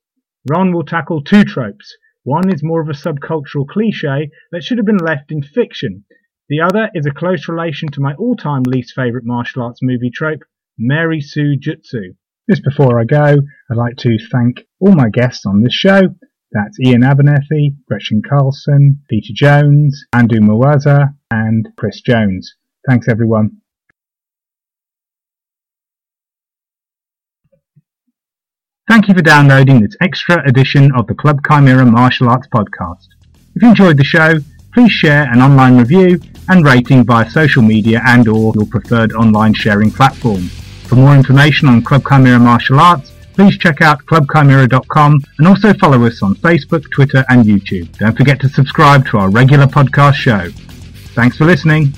[0.50, 1.96] Ron will tackle two tropes.
[2.24, 6.04] One is more of a subcultural cliche that should have been left in fiction,
[6.52, 10.10] the other is a close relation to my all time least favourite martial arts movie
[10.14, 10.42] trope,
[10.76, 12.14] Mary Sue Jutsu.
[12.50, 13.38] Just before I go,
[13.70, 16.02] I'd like to thank all my guests on this show.
[16.50, 22.54] That's Iain Abernethy, Gretchen Carlon, Peter Jones, Andrew Mierzwa, and Chris Jones.
[22.86, 23.62] Thanks, everyone.
[28.90, 33.06] Thank you for downloading this extra edition of the Clubb Chimera Martial Arts Podcast.
[33.54, 34.34] If you enjoyed the show,
[34.74, 36.20] please share an online review
[36.52, 40.42] and rating via social media and or your preferred online sharing platform.
[40.86, 46.04] For more information on Clubb Chimera Martial Arts, please check out clubbchimera.com and also follow
[46.04, 47.96] us on Facebook, Twitter and YouTube.
[47.96, 50.50] Don't forget to subscribe to our regular podcast show.
[51.14, 51.94] Thanks for listening.